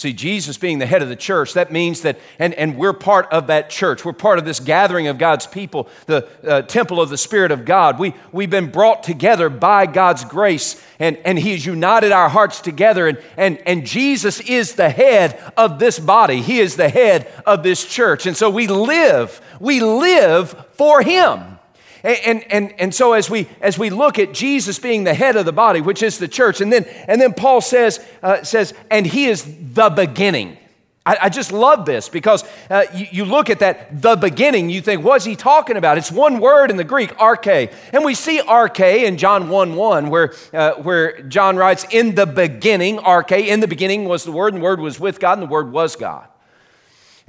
See, 0.00 0.14
Jesus 0.14 0.56
being 0.56 0.78
the 0.78 0.86
head 0.86 1.02
of 1.02 1.10
the 1.10 1.14
church, 1.14 1.52
that 1.52 1.70
means 1.70 2.00
that, 2.00 2.18
and, 2.38 2.54
and 2.54 2.78
we're 2.78 2.94
part 2.94 3.30
of 3.30 3.48
that 3.48 3.68
church. 3.68 4.02
We're 4.02 4.14
part 4.14 4.38
of 4.38 4.46
this 4.46 4.58
gathering 4.58 5.08
of 5.08 5.18
God's 5.18 5.46
people, 5.46 5.90
the 6.06 6.26
uh, 6.42 6.62
temple 6.62 7.02
of 7.02 7.10
the 7.10 7.18
Spirit 7.18 7.52
of 7.52 7.66
God. 7.66 7.98
We, 7.98 8.14
we've 8.32 8.48
been 8.48 8.70
brought 8.70 9.02
together 9.02 9.50
by 9.50 9.84
God's 9.84 10.24
grace, 10.24 10.82
and, 10.98 11.18
and 11.18 11.38
He 11.38 11.50
has 11.50 11.66
united 11.66 12.12
our 12.12 12.30
hearts 12.30 12.62
together. 12.62 13.08
And, 13.08 13.18
and, 13.36 13.58
and 13.66 13.86
Jesus 13.86 14.40
is 14.40 14.72
the 14.72 14.88
head 14.88 15.38
of 15.54 15.78
this 15.78 15.98
body, 15.98 16.40
He 16.40 16.60
is 16.60 16.76
the 16.76 16.88
head 16.88 17.30
of 17.44 17.62
this 17.62 17.84
church. 17.84 18.24
And 18.24 18.34
so 18.34 18.48
we 18.48 18.68
live, 18.68 19.38
we 19.60 19.80
live 19.80 20.64
for 20.72 21.02
Him. 21.02 21.58
And, 22.02 22.50
and, 22.52 22.72
and 22.80 22.94
so 22.94 23.12
as 23.12 23.28
we, 23.28 23.48
as 23.60 23.78
we 23.78 23.90
look 23.90 24.18
at 24.18 24.32
Jesus 24.32 24.78
being 24.78 25.04
the 25.04 25.14
head 25.14 25.36
of 25.36 25.44
the 25.44 25.52
body, 25.52 25.80
which 25.80 26.02
is 26.02 26.18
the 26.18 26.28
church, 26.28 26.60
and 26.60 26.72
then, 26.72 26.84
and 27.06 27.20
then 27.20 27.34
Paul 27.34 27.60
says, 27.60 28.04
uh, 28.22 28.42
says, 28.42 28.74
and 28.90 29.06
he 29.06 29.26
is 29.26 29.44
the 29.74 29.90
beginning. 29.90 30.56
I, 31.04 31.16
I 31.22 31.28
just 31.30 31.50
love 31.50 31.86
this 31.86 32.08
because 32.08 32.44
uh, 32.68 32.84
you, 32.94 33.06
you, 33.10 33.24
look 33.24 33.48
at 33.48 33.60
that, 33.60 34.02
the 34.02 34.16
beginning, 34.16 34.68
you 34.68 34.82
think, 34.82 35.02
what's 35.02 35.24
he 35.24 35.34
talking 35.34 35.76
about? 35.76 35.96
It's 35.96 36.12
one 36.12 36.40
word 36.40 36.70
in 36.70 36.76
the 36.76 36.84
Greek, 36.84 37.10
arche. 37.16 37.72
And 37.92 38.04
we 38.04 38.14
see 38.14 38.40
arche 38.40 39.04
in 39.04 39.16
John 39.16 39.48
1 39.48 39.76
1, 39.76 40.10
where, 40.10 40.34
uh, 40.52 40.72
where 40.74 41.22
John 41.22 41.56
writes, 41.56 41.86
in 41.90 42.14
the 42.14 42.26
beginning, 42.26 42.98
arche, 42.98 43.46
in 43.46 43.60
the 43.60 43.68
beginning 43.68 44.04
was 44.04 44.24
the 44.24 44.32
Word, 44.32 44.52
and 44.52 44.62
the 44.62 44.64
Word 44.64 44.80
was 44.80 45.00
with 45.00 45.20
God, 45.20 45.38
and 45.38 45.48
the 45.48 45.50
Word 45.50 45.72
was 45.72 45.96
God. 45.96 46.28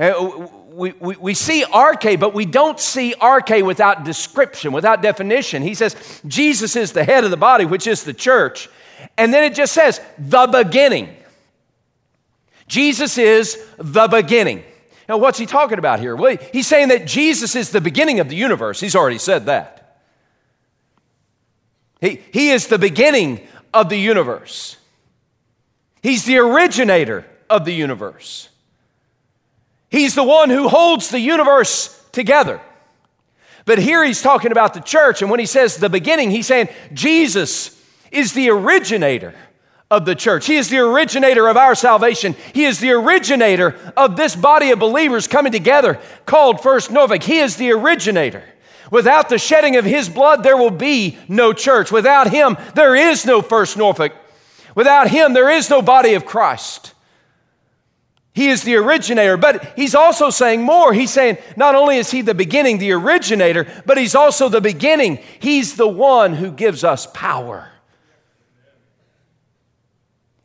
Uh, 0.02 0.48
we, 0.72 0.94
we, 0.94 1.16
we 1.18 1.34
see 1.36 1.64
arche, 1.64 2.20
but 2.20 2.34
we 2.34 2.46
don't 2.46 2.80
see 2.80 3.14
arche 3.22 3.64
without 3.64 4.04
description, 4.04 4.72
without 4.72 5.04
definition. 5.04 5.62
He 5.62 5.76
says 5.76 5.96
Jesus 6.26 6.76
is 6.76 6.92
the 6.92 7.04
head 7.04 7.24
of 7.24 7.30
the 7.30 7.38
body, 7.38 7.66
which 7.66 7.86
is 7.86 8.04
the 8.04 8.14
church. 8.14 8.68
And 9.18 9.32
then 9.32 9.44
it 9.44 9.54
just 9.54 9.74
says 9.74 10.02
the 10.18 10.48
beginning. 10.48 11.16
Jesus 12.68 13.18
is 13.18 13.64
the 13.78 14.08
beginning. 14.08 14.64
Now, 15.08 15.18
what's 15.18 15.38
he 15.38 15.46
talking 15.46 15.78
about 15.78 16.00
here? 16.00 16.16
Well, 16.16 16.38
he's 16.52 16.68
saying 16.68 16.88
that 16.88 17.06
Jesus 17.06 17.56
is 17.56 17.70
the 17.70 17.82
beginning 17.82 18.20
of 18.20 18.30
the 18.30 18.36
universe. 18.36 18.80
He's 18.80 18.96
already 18.96 19.18
said 19.18 19.46
that. 19.48 20.00
He, 22.00 22.22
he 22.32 22.50
is 22.50 22.68
the 22.68 22.80
beginning 22.80 23.48
of 23.74 23.90
the 23.90 23.98
universe, 23.98 24.78
he's 26.02 26.26
the 26.26 26.40
originator 26.40 27.26
of 27.50 27.66
the 27.66 27.74
universe. 27.74 28.50
He's 29.92 30.16
the 30.16 30.24
one 30.24 30.50
who 30.50 30.70
holds 30.70 31.10
the 31.10 31.20
universe 31.20 32.04
together. 32.12 32.60
But 33.66 33.78
here 33.78 34.04
he's 34.04 34.22
talking 34.22 34.52
about 34.52 34.74
the 34.74 34.80
church, 34.80 35.22
and 35.22 35.30
when 35.30 35.40
he 35.40 35.46
says 35.46 35.78
the 35.78 35.90
beginning, 35.90 36.32
he's 36.32 36.48
saying 36.48 36.70
Jesus 36.94 37.80
is 38.10 38.34
the 38.34 38.50
originator 38.50 39.36
of 39.92 40.06
the 40.06 40.16
church. 40.16 40.48
He 40.48 40.56
is 40.56 40.70
the 40.70 40.80
originator 40.80 41.48
of 41.48 41.58
our 41.58 41.76
salvation. 41.76 42.36
He 42.54 42.64
is 42.64 42.80
the 42.80 42.92
originator 42.92 43.76
of 43.98 44.16
this 44.16 44.36
body 44.36 44.72
of 44.72 44.80
believers 44.80 45.28
coming 45.28 45.52
together 45.52 46.00
called 46.26 46.64
First 46.64 46.90
Norfolk. 46.90 47.22
He 47.22 47.40
is 47.40 47.58
the 47.58 47.72
originator. 47.72 48.44
Without 48.90 49.30
the 49.30 49.38
shedding 49.38 49.76
of 49.76 49.86
his 49.86 50.10
blood, 50.10 50.44
there 50.44 50.58
will 50.58 50.72
be 50.72 51.18
no 51.28 51.54
church. 51.54 51.92
Without 51.92 52.32
him, 52.32 52.58
there 52.76 52.96
is 52.96 53.26
no 53.26 53.42
First 53.42 53.78
Norfolk. 53.78 54.14
Without 54.74 55.10
him, 55.10 55.34
there 55.34 55.50
is 55.50 55.70
no 55.70 55.82
body 55.82 56.14
of 56.14 56.26
Christ. 56.26 56.94
He 58.34 58.48
is 58.48 58.64
the 58.64 58.76
originator, 58.76 59.36
but 59.36 59.74
he's 59.76 59.94
also 59.94 60.30
saying 60.30 60.62
more. 60.62 60.94
He's 60.94 61.12
saying 61.12 61.38
not 61.58 61.76
only 61.76 61.98
is 61.98 62.12
he 62.12 62.22
the 62.22 62.34
beginning, 62.34 62.78
the 62.78 62.94
originator, 62.94 63.68
but 63.86 63.98
he's 63.98 64.16
also 64.16 64.48
the 64.48 64.62
beginning. 64.62 65.20
He's 65.40 65.76
the 65.76 65.88
one 65.88 66.34
who 66.34 66.52
gives 66.52 66.84
us 66.84 67.08
power. 67.08 67.70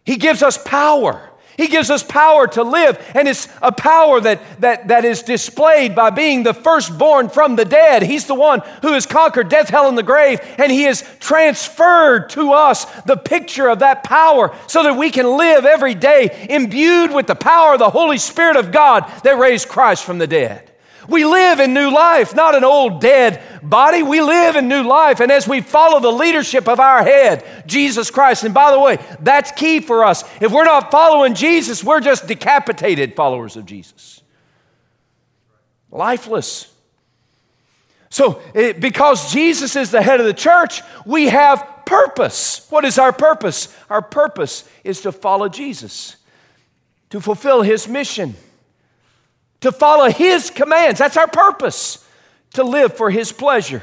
He 0.04 0.16
gives 0.16 0.42
us 0.42 0.58
power. 0.58 1.30
He 1.56 1.68
gives 1.68 1.90
us 1.90 2.02
power 2.02 2.46
to 2.48 2.62
live, 2.62 2.98
and 3.14 3.26
it's 3.26 3.48
a 3.62 3.72
power 3.72 4.20
that, 4.20 4.40
that, 4.60 4.88
that 4.88 5.04
is 5.04 5.22
displayed 5.22 5.94
by 5.94 6.10
being 6.10 6.42
the 6.42 6.52
firstborn 6.52 7.28
from 7.28 7.56
the 7.56 7.64
dead. 7.64 8.02
He's 8.02 8.26
the 8.26 8.34
one 8.34 8.60
who 8.82 8.92
has 8.92 9.06
conquered 9.06 9.48
death, 9.48 9.70
hell, 9.70 9.88
and 9.88 9.96
the 9.96 10.02
grave, 10.02 10.40
and 10.58 10.70
He 10.70 10.82
has 10.82 11.02
transferred 11.18 12.30
to 12.30 12.52
us 12.52 12.84
the 13.02 13.16
picture 13.16 13.68
of 13.68 13.78
that 13.78 14.04
power 14.04 14.54
so 14.66 14.82
that 14.82 14.98
we 14.98 15.10
can 15.10 15.36
live 15.36 15.64
every 15.64 15.94
day 15.94 16.46
imbued 16.50 17.12
with 17.12 17.26
the 17.26 17.34
power 17.34 17.72
of 17.72 17.78
the 17.78 17.90
Holy 17.90 18.18
Spirit 18.18 18.56
of 18.56 18.70
God 18.72 19.10
that 19.22 19.38
raised 19.38 19.68
Christ 19.68 20.04
from 20.04 20.18
the 20.18 20.26
dead. 20.26 20.70
We 21.08 21.24
live 21.24 21.60
in 21.60 21.74
new 21.74 21.90
life, 21.90 22.34
not 22.34 22.54
an 22.54 22.64
old 22.64 23.00
dead 23.00 23.42
body. 23.62 24.02
We 24.02 24.20
live 24.20 24.56
in 24.56 24.68
new 24.68 24.82
life. 24.82 25.20
And 25.20 25.30
as 25.30 25.46
we 25.46 25.60
follow 25.60 26.00
the 26.00 26.10
leadership 26.10 26.68
of 26.68 26.80
our 26.80 27.02
head, 27.02 27.44
Jesus 27.66 28.10
Christ, 28.10 28.44
and 28.44 28.54
by 28.54 28.70
the 28.70 28.80
way, 28.80 28.98
that's 29.20 29.52
key 29.52 29.80
for 29.80 30.04
us. 30.04 30.24
If 30.40 30.52
we're 30.52 30.64
not 30.64 30.90
following 30.90 31.34
Jesus, 31.34 31.84
we're 31.84 32.00
just 32.00 32.26
decapitated 32.26 33.14
followers 33.14 33.56
of 33.56 33.66
Jesus. 33.66 34.22
Lifeless. 35.90 36.72
So, 38.08 38.40
it, 38.54 38.80
because 38.80 39.32
Jesus 39.32 39.76
is 39.76 39.90
the 39.90 40.02
head 40.02 40.20
of 40.20 40.26
the 40.26 40.34
church, 40.34 40.82
we 41.04 41.28
have 41.28 41.84
purpose. 41.84 42.66
What 42.70 42.84
is 42.84 42.98
our 42.98 43.12
purpose? 43.12 43.74
Our 43.88 44.02
purpose 44.02 44.68
is 44.84 45.02
to 45.02 45.12
follow 45.12 45.48
Jesus, 45.48 46.16
to 47.10 47.20
fulfill 47.20 47.62
his 47.62 47.86
mission 47.86 48.34
to 49.66 49.72
follow 49.72 50.08
His 50.08 50.48
commands. 50.48 51.00
That's 51.00 51.16
our 51.16 51.26
purpose, 51.26 52.06
to 52.52 52.62
live 52.62 52.96
for 52.96 53.10
His 53.10 53.32
pleasure. 53.32 53.82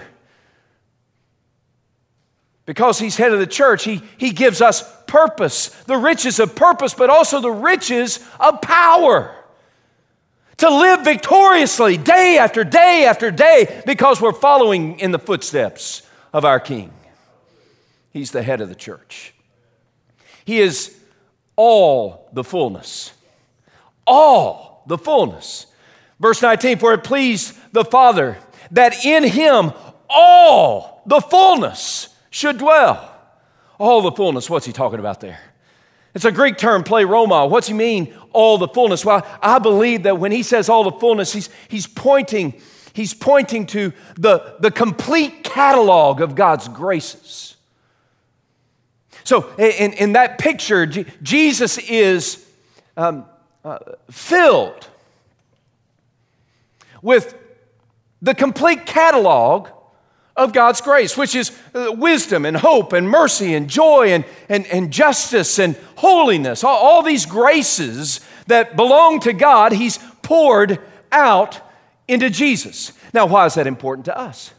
Because 2.66 3.00
He's 3.00 3.18
head 3.18 3.34
of 3.34 3.40
the 3.40 3.48
church, 3.48 3.84
He, 3.84 4.02
he 4.18 4.32
gives 4.32 4.62
us 4.62 4.82
purpose, 5.08 5.68
the 5.84 5.98
riches 5.98 6.40
of 6.40 6.56
purpose, 6.56 6.94
but 6.94 7.10
also 7.10 7.42
the 7.42 7.52
riches 7.52 8.26
of 8.40 8.62
power. 8.62 9.36
To 10.58 10.70
live 10.70 11.04
victoriously 11.04 11.98
day 11.98 12.38
after 12.40 12.64
day 12.64 13.06
after 13.06 13.30
day 13.30 13.84
because 13.86 14.22
we're 14.22 14.32
following 14.32 15.00
in 15.00 15.12
the 15.12 15.20
footsteps 15.20 16.04
of 16.32 16.46
our 16.46 16.62
King. 16.62 16.94
He's 18.12 18.32
the 18.32 18.42
head 18.42 18.62
of 18.62 18.70
the 18.70 18.76
church. 18.76 19.34
He 20.46 20.62
is 20.62 20.98
all 21.58 22.30
the 22.32 22.46
fullness. 22.46 23.12
All 24.08 24.86
the 24.88 24.98
fullness. 24.98 25.66
Verse 26.24 26.42
19, 26.42 26.78
for 26.78 26.94
it 26.94 27.04
pleased 27.04 27.54
the 27.74 27.84
Father 27.84 28.38
that 28.72 29.04
in 29.04 29.26
him 29.26 29.74
all 30.10 31.04
the 31.06 31.20
fullness 31.20 32.16
should 32.30 32.60
dwell. 32.60 33.14
All 33.78 34.02
the 34.02 34.14
fullness, 34.14 34.50
what's 34.50 34.66
he 34.66 34.72
talking 34.72 35.00
about 35.00 35.20
there? 35.20 35.42
It's 36.16 36.24
a 36.24 36.32
Greek 36.32 36.58
term, 36.58 36.86
pleroma. 36.86 37.46
What's 37.46 37.68
he 37.68 37.74
mean, 37.74 38.18
all 38.32 38.58
the 38.58 38.70
fullness? 38.70 39.04
Well, 39.04 39.28
I 39.42 39.60
believe 39.60 40.04
that 40.04 40.18
when 40.18 40.32
he 40.32 40.44
says 40.44 40.70
all 40.70 40.86
the 40.86 40.98
fullness, 40.98 41.34
he's, 41.34 41.50
he's 41.68 41.88
pointing, 41.88 42.54
he's 42.94 43.14
pointing 43.14 43.66
to 43.66 43.92
the, 44.16 44.56
the 44.62 44.72
complete 44.72 45.44
catalog 45.44 46.22
of 46.22 46.36
God's 46.36 46.70
graces. 46.70 47.58
So, 49.26 49.54
in, 49.58 49.92
in 49.92 50.14
that 50.14 50.38
picture, 50.38 50.86
Jesus 50.86 51.78
is 51.80 52.50
um, 52.96 53.26
uh, 53.66 53.80
filled 54.10 54.88
with 57.04 57.38
the 58.24 58.34
complete 58.34 58.88
catalog 58.88 59.68
of 60.36 60.54
God's 60.54 60.82
grace, 60.82 61.16
which 61.16 61.36
is 61.36 61.52
uh, 61.76 61.92
wisdom 61.96 62.46
and 62.46 62.58
hope 62.58 62.94
and 62.94 63.08
mercy 63.08 63.54
and 63.54 63.70
joy 63.70 64.14
and, 64.14 64.26
and, 64.50 64.66
and 64.68 64.92
justice 64.92 65.60
and 65.60 65.76
holiness. 65.98 66.64
All, 66.64 66.76
all 66.76 67.04
these 67.04 67.28
graces 67.28 68.20
that 68.48 68.76
belong 68.76 69.20
to 69.22 69.34
God, 69.34 69.74
He's 69.74 70.00
poured 70.24 70.80
out 71.12 71.62
into 72.08 72.32
Jesus. 72.32 72.94
Now, 73.14 73.28
why 73.28 73.46
is 73.46 73.54
that 73.56 73.68
important 73.68 74.06
to 74.06 74.18
us? 74.18 74.54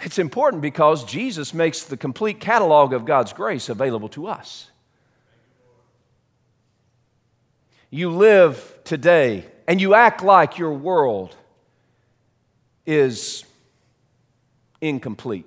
It's 0.00 0.18
important 0.18 0.62
because 0.62 1.04
Jesus 1.04 1.52
makes 1.52 1.82
the 1.82 1.96
complete 1.96 2.40
catalog 2.40 2.92
of 2.92 3.04
God's 3.04 3.32
grace 3.32 3.68
available 3.68 4.08
to 4.10 4.26
us. 4.26 4.70
You 7.90 8.10
live 8.10 8.78
today 8.84 9.46
and 9.68 9.80
you 9.80 9.94
act 9.94 10.22
like 10.22 10.58
your 10.58 10.72
world 10.72 11.36
is 12.86 13.44
incomplete. 14.80 15.46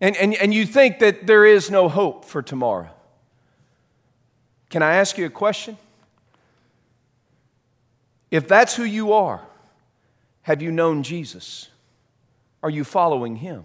And, 0.00 0.16
and, 0.16 0.34
and 0.34 0.52
you 0.52 0.66
think 0.66 0.98
that 0.98 1.26
there 1.26 1.46
is 1.46 1.70
no 1.70 1.88
hope 1.88 2.24
for 2.24 2.42
tomorrow. 2.42 2.90
Can 4.68 4.82
I 4.82 4.94
ask 4.94 5.16
you 5.16 5.26
a 5.26 5.30
question? 5.30 5.76
If 8.30 8.48
that's 8.48 8.74
who 8.74 8.84
you 8.84 9.12
are, 9.12 9.42
have 10.42 10.62
you 10.62 10.72
known 10.72 11.02
Jesus? 11.02 11.68
Are 12.62 12.70
you 12.70 12.82
following 12.82 13.36
him? 13.36 13.64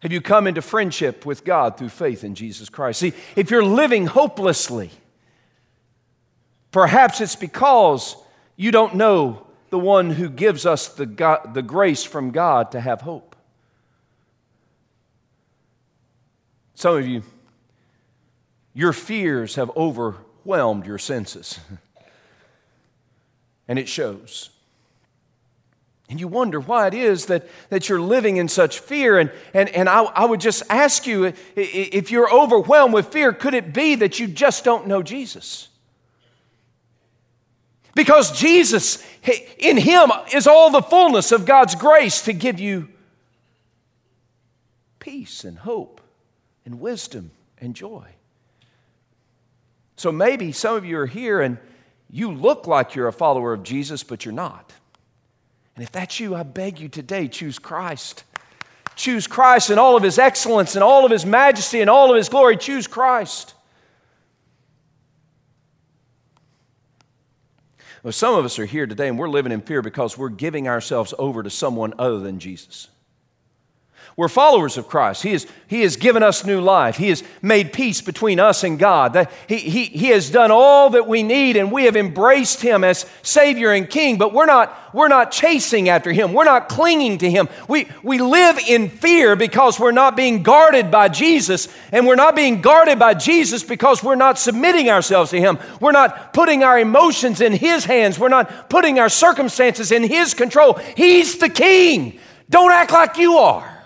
Have 0.00 0.12
you 0.12 0.20
come 0.20 0.46
into 0.46 0.62
friendship 0.62 1.26
with 1.26 1.44
God 1.44 1.76
through 1.76 1.90
faith 1.90 2.24
in 2.24 2.34
Jesus 2.34 2.68
Christ? 2.68 3.00
See, 3.00 3.12
if 3.36 3.50
you're 3.50 3.64
living 3.64 4.06
hopelessly, 4.06 4.90
perhaps 6.70 7.20
it's 7.20 7.36
because 7.36 8.16
you 8.56 8.70
don't 8.70 8.94
know 8.94 9.46
the 9.70 9.78
one 9.78 10.10
who 10.10 10.28
gives 10.28 10.66
us 10.66 10.88
the, 10.88 11.06
God, 11.06 11.54
the 11.54 11.62
grace 11.62 12.04
from 12.04 12.30
God 12.30 12.72
to 12.72 12.80
have 12.80 13.02
hope. 13.02 13.36
Some 16.74 16.96
of 16.96 17.06
you 17.06 17.22
your 18.78 18.92
fears 18.92 19.56
have 19.56 19.76
overwhelmed 19.76 20.86
your 20.86 20.98
senses. 20.98 21.58
and 23.68 23.76
it 23.76 23.88
shows. 23.88 24.50
And 26.08 26.20
you 26.20 26.28
wonder 26.28 26.60
why 26.60 26.86
it 26.86 26.94
is 26.94 27.26
that, 27.26 27.48
that 27.70 27.88
you're 27.88 28.00
living 28.00 28.36
in 28.36 28.46
such 28.46 28.78
fear. 28.78 29.18
And, 29.18 29.32
and, 29.52 29.68
and 29.70 29.88
I, 29.88 30.04
I 30.04 30.24
would 30.24 30.40
just 30.40 30.62
ask 30.70 31.08
you 31.08 31.32
if 31.56 32.12
you're 32.12 32.32
overwhelmed 32.32 32.94
with 32.94 33.08
fear, 33.08 33.32
could 33.32 33.54
it 33.54 33.74
be 33.74 33.96
that 33.96 34.20
you 34.20 34.28
just 34.28 34.62
don't 34.62 34.86
know 34.86 35.02
Jesus? 35.02 35.70
Because 37.98 38.30
Jesus, 38.30 39.04
in 39.58 39.76
Him, 39.76 40.12
is 40.32 40.46
all 40.46 40.70
the 40.70 40.82
fullness 40.82 41.32
of 41.32 41.44
God's 41.44 41.74
grace 41.74 42.22
to 42.22 42.32
give 42.32 42.60
you 42.60 42.90
peace 45.00 45.42
and 45.42 45.58
hope 45.58 46.00
and 46.64 46.78
wisdom 46.78 47.32
and 47.60 47.74
joy. 47.74 48.06
So 49.96 50.12
maybe 50.12 50.52
some 50.52 50.76
of 50.76 50.84
you 50.84 50.96
are 51.00 51.08
here 51.08 51.40
and 51.40 51.58
you 52.08 52.30
look 52.30 52.68
like 52.68 52.94
you're 52.94 53.08
a 53.08 53.12
follower 53.12 53.52
of 53.52 53.64
Jesus, 53.64 54.04
but 54.04 54.24
you're 54.24 54.32
not. 54.32 54.72
And 55.74 55.82
if 55.82 55.90
that's 55.90 56.20
you, 56.20 56.36
I 56.36 56.44
beg 56.44 56.78
you 56.78 56.88
today, 56.88 57.26
choose 57.26 57.58
Christ. 57.58 58.22
Choose 58.94 59.26
Christ 59.26 59.70
in 59.70 59.78
all 59.80 59.96
of 59.96 60.04
his 60.04 60.20
excellence 60.20 60.76
and 60.76 60.84
all 60.84 61.04
of 61.04 61.10
his 61.10 61.26
majesty 61.26 61.80
and 61.80 61.90
all 61.90 62.10
of 62.10 62.16
his 62.16 62.28
glory. 62.28 62.58
Choose 62.58 62.86
Christ. 62.86 63.54
Well, 68.02 68.12
some 68.12 68.34
of 68.34 68.44
us 68.44 68.58
are 68.58 68.66
here 68.66 68.86
today 68.86 69.08
and 69.08 69.18
we're 69.18 69.28
living 69.28 69.52
in 69.52 69.60
fear 69.60 69.82
because 69.82 70.16
we're 70.16 70.28
giving 70.28 70.68
ourselves 70.68 71.14
over 71.18 71.42
to 71.42 71.50
someone 71.50 71.94
other 71.98 72.20
than 72.20 72.38
Jesus. 72.38 72.88
We're 74.18 74.26
followers 74.26 74.76
of 74.76 74.88
Christ. 74.88 75.22
He, 75.22 75.30
is, 75.30 75.46
he 75.68 75.82
has 75.82 75.94
given 75.94 76.24
us 76.24 76.44
new 76.44 76.60
life. 76.60 76.96
He 76.96 77.08
has 77.10 77.22
made 77.40 77.72
peace 77.72 78.00
between 78.00 78.40
us 78.40 78.64
and 78.64 78.76
God. 78.76 79.28
He, 79.46 79.58
he, 79.58 79.84
he 79.84 80.08
has 80.08 80.28
done 80.28 80.50
all 80.50 80.90
that 80.90 81.06
we 81.06 81.22
need, 81.22 81.56
and 81.56 81.70
we 81.70 81.84
have 81.84 81.94
embraced 81.94 82.60
Him 82.60 82.82
as 82.82 83.06
Savior 83.22 83.70
and 83.70 83.88
King, 83.88 84.18
but 84.18 84.32
we're 84.32 84.44
not, 84.44 84.92
we're 84.92 85.06
not 85.06 85.30
chasing 85.30 85.88
after 85.88 86.10
Him. 86.10 86.32
We're 86.32 86.42
not 86.42 86.68
clinging 86.68 87.18
to 87.18 87.30
Him. 87.30 87.48
We, 87.68 87.88
we 88.02 88.18
live 88.18 88.58
in 88.58 88.88
fear 88.88 89.36
because 89.36 89.78
we're 89.78 89.92
not 89.92 90.16
being 90.16 90.42
guarded 90.42 90.90
by 90.90 91.06
Jesus, 91.06 91.68
and 91.92 92.04
we're 92.04 92.16
not 92.16 92.34
being 92.34 92.60
guarded 92.60 92.98
by 92.98 93.14
Jesus 93.14 93.62
because 93.62 94.02
we're 94.02 94.16
not 94.16 94.36
submitting 94.36 94.90
ourselves 94.90 95.30
to 95.30 95.38
Him. 95.38 95.60
We're 95.80 95.92
not 95.92 96.32
putting 96.32 96.64
our 96.64 96.76
emotions 96.76 97.40
in 97.40 97.52
His 97.52 97.84
hands. 97.84 98.18
We're 98.18 98.30
not 98.30 98.68
putting 98.68 98.98
our 98.98 99.08
circumstances 99.08 99.92
in 99.92 100.02
His 100.02 100.34
control. 100.34 100.74
He's 100.96 101.38
the 101.38 101.48
King. 101.48 102.18
Don't 102.50 102.72
act 102.72 102.90
like 102.90 103.16
you 103.16 103.36
are. 103.36 103.77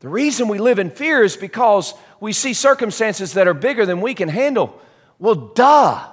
The 0.00 0.08
reason 0.08 0.48
we 0.48 0.58
live 0.58 0.78
in 0.78 0.90
fear 0.90 1.22
is 1.22 1.36
because 1.36 1.94
we 2.20 2.32
see 2.32 2.54
circumstances 2.54 3.34
that 3.34 3.46
are 3.46 3.54
bigger 3.54 3.84
than 3.86 4.00
we 4.00 4.14
can 4.14 4.28
handle. 4.28 4.80
Well, 5.18 5.34
duh. 5.34 6.06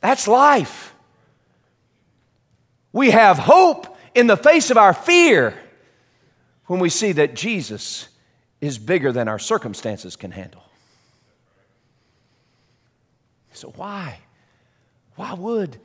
That's 0.00 0.28
life. 0.28 0.94
We 2.92 3.10
have 3.10 3.38
hope 3.38 3.96
in 4.14 4.26
the 4.26 4.36
face 4.36 4.70
of 4.70 4.76
our 4.76 4.92
fear 4.92 5.58
when 6.66 6.80
we 6.80 6.88
see 6.88 7.12
that 7.12 7.34
Jesus 7.34 8.08
is 8.60 8.78
bigger 8.78 9.12
than 9.12 9.28
our 9.28 9.38
circumstances 9.38 10.16
can 10.16 10.30
handle. 10.30 10.62
So, 13.52 13.72
why? 13.76 14.18
Why 15.16 15.32
would? 15.34 15.78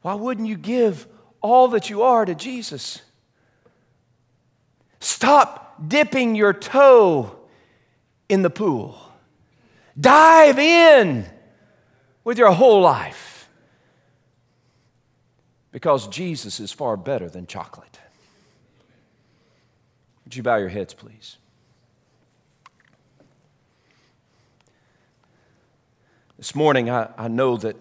Why 0.00 0.14
wouldn't 0.14 0.48
you 0.48 0.56
give 0.56 1.06
all 1.42 1.68
that 1.68 1.90
you 1.90 2.02
are 2.02 2.24
to 2.24 2.34
Jesus? 2.34 3.02
Stop 5.06 5.86
dipping 5.86 6.34
your 6.34 6.52
toe 6.52 7.38
in 8.28 8.42
the 8.42 8.50
pool. 8.50 8.98
Dive 9.98 10.58
in 10.58 11.24
with 12.24 12.38
your 12.38 12.50
whole 12.50 12.80
life. 12.80 13.48
Because 15.70 16.08
Jesus 16.08 16.58
is 16.58 16.72
far 16.72 16.96
better 16.96 17.28
than 17.28 17.46
chocolate. 17.46 18.00
Would 20.24 20.34
you 20.34 20.42
bow 20.42 20.56
your 20.56 20.70
heads, 20.70 20.92
please? 20.92 21.36
This 26.36 26.52
morning, 26.52 26.90
I, 26.90 27.10
I 27.16 27.28
know 27.28 27.56
that 27.58 27.76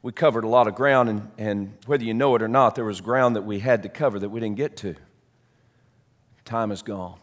we 0.00 0.12
covered 0.12 0.44
a 0.44 0.48
lot 0.48 0.66
of 0.66 0.74
ground, 0.74 1.10
and, 1.10 1.30
and 1.36 1.76
whether 1.84 2.04
you 2.04 2.14
know 2.14 2.34
it 2.36 2.42
or 2.42 2.48
not, 2.48 2.74
there 2.74 2.86
was 2.86 3.02
ground 3.02 3.36
that 3.36 3.42
we 3.42 3.58
had 3.58 3.82
to 3.82 3.90
cover 3.90 4.18
that 4.18 4.30
we 4.30 4.40
didn't 4.40 4.56
get 4.56 4.78
to. 4.78 4.96
Time 6.44 6.70
is 6.70 6.82
gone. 6.82 7.18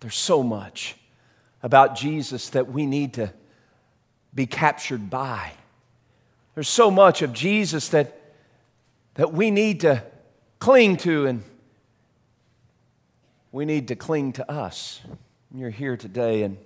There's 0.00 0.16
so 0.16 0.42
much 0.42 0.96
about 1.62 1.94
Jesus 1.94 2.50
that 2.50 2.70
we 2.72 2.86
need 2.86 3.14
to 3.14 3.32
be 4.34 4.46
captured 4.46 5.10
by. 5.10 5.52
There's 6.54 6.68
so 6.68 6.90
much 6.90 7.22
of 7.22 7.32
Jesus 7.32 7.88
that, 7.88 8.18
that 9.14 9.32
we 9.32 9.50
need 9.50 9.80
to 9.80 10.02
cling 10.58 10.96
to, 10.98 11.26
and 11.26 11.42
we 13.52 13.64
need 13.64 13.88
to 13.88 13.96
cling 13.96 14.32
to 14.34 14.50
us. 14.50 15.00
You're 15.54 15.70
here 15.70 15.96
today, 15.96 16.42
and 16.42 16.56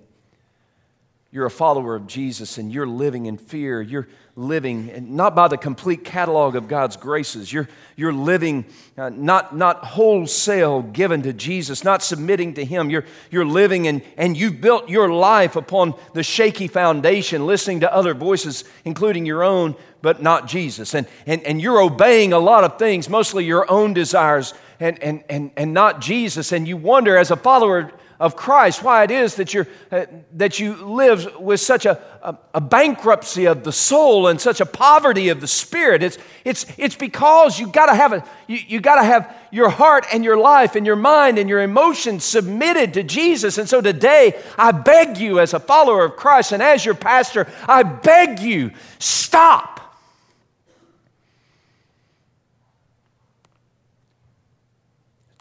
you're 1.35 1.45
a 1.45 1.51
follower 1.51 1.97
of 1.97 2.07
Jesus 2.07 2.57
and 2.57 2.71
you're 2.71 2.87
living 2.87 3.25
in 3.25 3.37
fear. 3.37 3.81
You're 3.81 4.07
living 4.37 5.17
not 5.17 5.35
by 5.35 5.49
the 5.49 5.57
complete 5.57 6.05
catalog 6.05 6.55
of 6.55 6.69
God's 6.69 6.95
graces. 6.95 7.51
You're, 7.51 7.67
you're 7.97 8.13
living 8.13 8.63
uh, 8.97 9.09
not, 9.09 9.53
not 9.53 9.83
wholesale 9.83 10.81
given 10.81 11.23
to 11.23 11.33
Jesus, 11.33 11.83
not 11.83 12.01
submitting 12.01 12.53
to 12.53 12.63
Him. 12.63 12.89
You're, 12.89 13.03
you're 13.31 13.43
living 13.43 13.85
and, 13.89 14.01
and 14.15 14.37
you've 14.37 14.61
built 14.61 14.87
your 14.87 15.09
life 15.09 15.57
upon 15.57 15.95
the 16.13 16.23
shaky 16.23 16.69
foundation, 16.69 17.45
listening 17.45 17.81
to 17.81 17.93
other 17.93 18.13
voices, 18.13 18.63
including 18.85 19.25
your 19.25 19.43
own, 19.43 19.75
but 20.01 20.23
not 20.23 20.47
Jesus. 20.47 20.95
And, 20.95 21.05
and, 21.25 21.43
and 21.43 21.61
you're 21.61 21.81
obeying 21.81 22.31
a 22.31 22.39
lot 22.39 22.63
of 22.63 22.79
things, 22.79 23.09
mostly 23.09 23.43
your 23.43 23.69
own 23.69 23.93
desires 23.93 24.53
and, 24.79 25.03
and, 25.03 25.21
and, 25.29 25.51
and 25.57 25.73
not 25.73 25.99
Jesus. 25.99 26.53
And 26.53 26.65
you 26.65 26.77
wonder, 26.77 27.17
as 27.17 27.29
a 27.29 27.35
follower 27.35 27.91
of 28.19 28.35
Christ, 28.35 28.81
why 28.81 29.03
it 29.03 29.11
is 29.11 29.35
that, 29.35 29.53
you're, 29.53 29.67
uh, 29.91 30.05
that 30.33 30.59
you 30.59 30.75
live 30.75 31.37
with 31.37 31.59
such 31.59 31.85
a, 31.85 32.01
a, 32.21 32.37
a, 32.53 32.61
bankruptcy 32.61 33.45
of 33.45 33.63
the 33.63 33.73
soul 33.73 34.27
and 34.27 34.39
such 34.39 34.61
a 34.61 34.65
poverty 34.65 35.29
of 35.29 35.41
the 35.41 35.47
spirit. 35.47 36.01
It's, 36.01 36.17
it's, 36.45 36.65
it's 36.77 36.95
because 36.95 37.59
you 37.59 37.67
gotta 37.67 37.93
have 37.93 38.13
a, 38.13 38.23
you, 38.47 38.59
you 38.67 38.79
gotta 38.79 39.03
have 39.03 39.35
your 39.51 39.69
heart 39.69 40.05
and 40.13 40.23
your 40.23 40.37
life 40.37 40.75
and 40.75 40.85
your 40.85 40.95
mind 40.95 41.37
and 41.37 41.49
your 41.49 41.61
emotions 41.61 42.23
submitted 42.23 42.93
to 42.93 43.03
Jesus. 43.03 43.57
And 43.57 43.67
so 43.67 43.81
today, 43.81 44.41
I 44.57 44.71
beg 44.71 45.17
you 45.17 45.39
as 45.39 45.53
a 45.53 45.59
follower 45.59 46.05
of 46.05 46.15
Christ 46.15 46.53
and 46.53 46.63
as 46.63 46.85
your 46.85 46.95
pastor, 46.95 47.47
I 47.67 47.83
beg 47.83 48.39
you, 48.39 48.71
stop. 48.99 49.75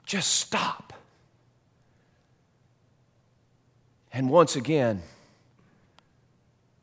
Just 0.04 0.34
stop. 0.34 0.83
And 4.16 4.30
once 4.30 4.54
again, 4.54 5.02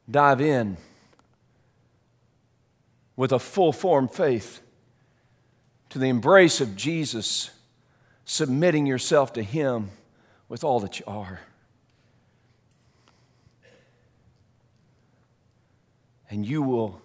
dive 0.09 0.41
in 0.41 0.75
with 3.15 3.31
a 3.31 3.39
full 3.39 3.71
formed 3.71 4.11
faith 4.11 4.61
to 5.91 5.99
the 5.99 6.07
embrace 6.07 6.59
of 6.59 6.75
Jesus, 6.75 7.49
submitting 8.25 8.85
yourself 8.85 9.31
to 9.33 9.43
Him 9.43 9.91
with 10.49 10.65
all 10.65 10.81
that 10.81 10.99
you 10.99 11.05
are. 11.07 11.39
And 16.29 16.45
you 16.45 16.61
will 16.61 17.01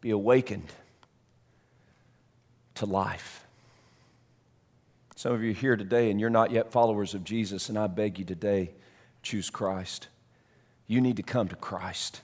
be 0.00 0.10
awakened 0.10 0.72
to 2.74 2.86
life. 2.86 3.46
Some 5.14 5.32
of 5.32 5.44
you 5.44 5.50
are 5.50 5.54
here 5.54 5.76
today 5.76 6.10
and 6.10 6.18
you're 6.18 6.28
not 6.28 6.50
yet 6.50 6.72
followers 6.72 7.14
of 7.14 7.22
Jesus, 7.22 7.68
and 7.68 7.78
I 7.78 7.86
beg 7.86 8.18
you 8.18 8.24
today 8.24 8.72
choose 9.22 9.50
Christ. 9.50 10.08
You 10.86 11.00
need 11.00 11.16
to 11.16 11.22
come 11.22 11.48
to 11.48 11.56
Christ. 11.56 12.20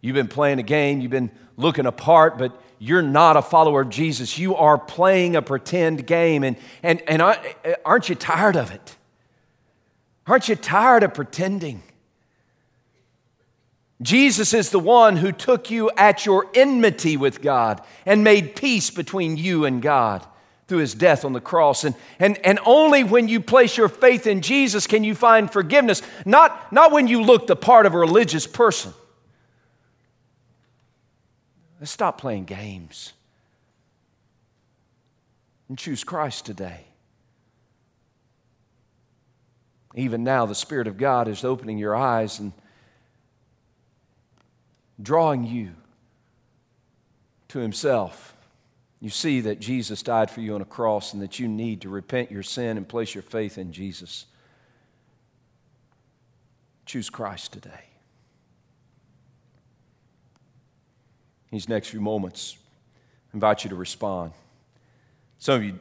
You've 0.00 0.14
been 0.14 0.28
playing 0.28 0.58
a 0.58 0.62
game, 0.62 1.00
you've 1.00 1.10
been 1.10 1.30
looking 1.56 1.86
apart, 1.86 2.38
but 2.38 2.60
you're 2.78 3.02
not 3.02 3.36
a 3.36 3.42
follower 3.42 3.80
of 3.80 3.88
Jesus. 3.88 4.38
You 4.38 4.54
are 4.56 4.78
playing 4.78 5.34
a 5.34 5.42
pretend 5.42 6.06
game. 6.06 6.44
And, 6.44 6.56
and, 6.82 7.02
and 7.08 7.22
aren't 7.84 8.08
you 8.08 8.14
tired 8.14 8.56
of 8.56 8.70
it? 8.70 8.96
Aren't 10.26 10.48
you 10.48 10.56
tired 10.56 11.02
of 11.02 11.14
pretending? 11.14 11.82
Jesus 14.02 14.52
is 14.52 14.70
the 14.70 14.78
one 14.78 15.16
who 15.16 15.32
took 15.32 15.70
you 15.70 15.90
at 15.96 16.26
your 16.26 16.46
enmity 16.54 17.16
with 17.16 17.40
God 17.40 17.80
and 18.04 18.22
made 18.22 18.54
peace 18.54 18.90
between 18.90 19.36
you 19.36 19.64
and 19.64 19.80
God 19.80 20.26
through 20.68 20.78
his 20.78 20.94
death 20.94 21.24
on 21.24 21.32
the 21.32 21.40
cross. 21.40 21.84
And, 21.84 21.94
and, 22.18 22.38
and 22.38 22.58
only 22.64 23.04
when 23.04 23.28
you 23.28 23.40
place 23.40 23.76
your 23.76 23.88
faith 23.88 24.26
in 24.26 24.40
Jesus 24.40 24.86
can 24.86 25.04
you 25.04 25.14
find 25.14 25.50
forgiveness, 25.50 26.02
not, 26.24 26.72
not 26.72 26.92
when 26.92 27.06
you 27.06 27.22
look 27.22 27.46
the 27.46 27.56
part 27.56 27.86
of 27.86 27.94
a 27.94 27.98
religious 27.98 28.46
person. 28.46 28.92
Let's 31.78 31.92
stop 31.92 32.20
playing 32.20 32.44
games 32.44 33.12
and 35.68 35.78
choose 35.78 36.04
Christ 36.04 36.46
today. 36.46 36.86
Even 39.94 40.24
now, 40.24 40.46
the 40.46 40.54
Spirit 40.54 40.88
of 40.88 40.98
God 40.98 41.26
is 41.26 41.42
opening 41.42 41.78
your 41.78 41.96
eyes 41.96 42.38
and 42.38 42.52
drawing 45.00 45.44
you 45.44 45.72
to 47.48 47.58
Himself. 47.58 48.35
You 49.06 49.10
see 49.10 49.42
that 49.42 49.60
Jesus 49.60 50.02
died 50.02 50.32
for 50.32 50.40
you 50.40 50.56
on 50.56 50.62
a 50.62 50.64
cross 50.64 51.12
and 51.12 51.22
that 51.22 51.38
you 51.38 51.46
need 51.46 51.82
to 51.82 51.88
repent 51.88 52.32
your 52.32 52.42
sin 52.42 52.76
and 52.76 52.88
place 52.88 53.14
your 53.14 53.22
faith 53.22 53.56
in 53.56 53.70
Jesus. 53.70 54.26
Choose 56.86 57.08
Christ 57.08 57.52
today. 57.52 57.84
These 61.52 61.68
next 61.68 61.90
few 61.90 62.00
moments, 62.00 62.56
I 63.32 63.36
invite 63.36 63.62
you 63.62 63.70
to 63.70 63.76
respond. 63.76 64.32
Some 65.38 65.54
of 65.54 65.62
you, 65.62 65.78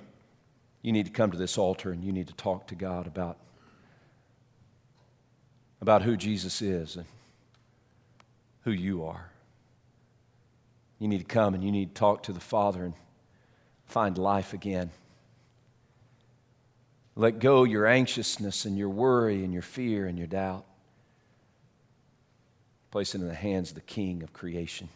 you 0.84 0.92
need 0.92 1.08
to 1.08 1.12
come 1.12 1.32
to 1.32 1.38
this 1.40 1.58
altar 1.58 1.90
and 1.90 2.04
you 2.04 2.12
need 2.12 2.28
to 2.28 2.36
talk 2.36 2.68
to 2.68 2.76
God 2.76 3.08
about, 3.08 3.38
about 5.82 6.04
who 6.04 6.16
Jesus 6.16 6.62
is 6.62 6.96
and 6.96 7.08
who 8.66 8.72
you 8.72 9.04
are. 9.04 9.32
You 11.00 11.08
need 11.08 11.22
to 11.22 11.26
come 11.26 11.56
and 11.56 11.64
you 11.64 11.72
need 11.72 11.96
to 11.96 12.00
talk 12.00 12.22
to 12.22 12.32
the 12.32 12.40
Father 12.40 12.86
and 12.86 12.94
find 13.86 14.18
life 14.18 14.54
again. 14.54 14.92
Let 17.16 17.40
go 17.40 17.64
your 17.64 17.86
anxiousness 17.86 18.66
and 18.66 18.78
your 18.78 18.90
worry 18.90 19.44
and 19.44 19.54
your 19.54 19.62
fear 19.62 20.06
and 20.06 20.18
your 20.18 20.28
doubt. 20.28 20.66
Place 22.92 23.16
it 23.16 23.22
in 23.22 23.28
the 23.28 23.34
hands 23.34 23.70
of 23.70 23.76
the 23.76 23.82
King 23.82 24.22
of 24.24 24.34
creation. 24.34 24.90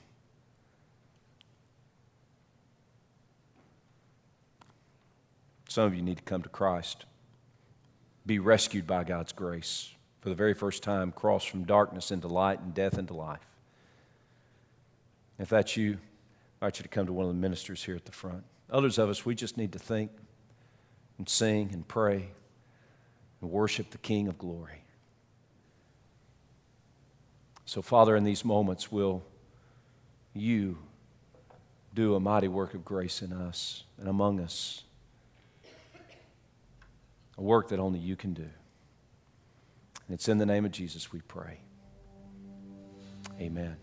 Some 5.70 5.86
of 5.86 5.96
you 5.96 6.02
need 6.02 6.18
to 6.18 6.24
come 6.24 6.42
to 6.42 6.50
Christ, 6.50 7.06
be 8.26 8.40
rescued 8.40 8.88
by 8.88 9.04
God's 9.04 9.32
grace 9.32 9.92
for 10.20 10.30
the 10.30 10.36
very 10.36 10.54
first 10.54 10.84
time, 10.84 11.12
cross 11.12 11.46
from 11.46 11.64
darkness 11.64 12.12
into 12.12 12.28
light 12.28 12.60
and 12.60 12.74
death 12.74 12.98
into 12.98 13.14
life. 13.14 13.46
If 15.38 15.50
that's 15.50 15.78
you, 15.78 16.00
I 16.62 16.66
invite 16.66 16.80
you 16.80 16.84
to 16.84 16.90
come 16.90 17.06
to 17.06 17.14
one 17.14 17.28
of 17.28 17.34
the 17.34 17.40
ministers 17.40 17.84
here 17.84 17.96
at 17.96 18.06
the 18.06 18.12
front. 18.12 18.44
Others 18.72 18.98
of 18.98 19.10
us, 19.10 19.26
we 19.26 19.36
just 19.36 19.58
need 19.58 19.74
to 19.74 19.80
think 19.80 20.12
and 21.18 21.28
sing 21.28 21.72
and 21.74 21.88
pray 21.88 22.30
and 23.42 23.50
worship 23.50 23.90
the 23.92 23.98
King 23.98 24.28
of 24.28 24.38
glory. 24.38 24.84
So, 27.66 27.82
Father, 27.82 28.16
in 28.16 28.24
these 28.24 28.44
moments, 28.44 28.92
will 28.92 29.24
you 30.34 30.78
do 31.94 32.16
a 32.16 32.20
mighty 32.20 32.48
work 32.48 32.74
of 32.74 32.86
grace 32.86 33.22
in 33.22 33.32
us 33.32 33.84
and 34.00 34.08
among 34.08 34.40
us? 34.40 34.84
A 37.38 37.42
work 37.42 37.70
that 37.70 37.80
only 37.80 38.00
you 38.00 38.16
can 38.16 38.34
do. 38.34 38.42
And 38.42 40.16
it's 40.16 40.28
in 40.28 40.40
the 40.40 40.46
name 40.46 40.66
of 40.66 40.72
Jesus 40.72 41.12
we 41.12 41.22
pray. 41.22 41.60
Amen. 43.40 43.78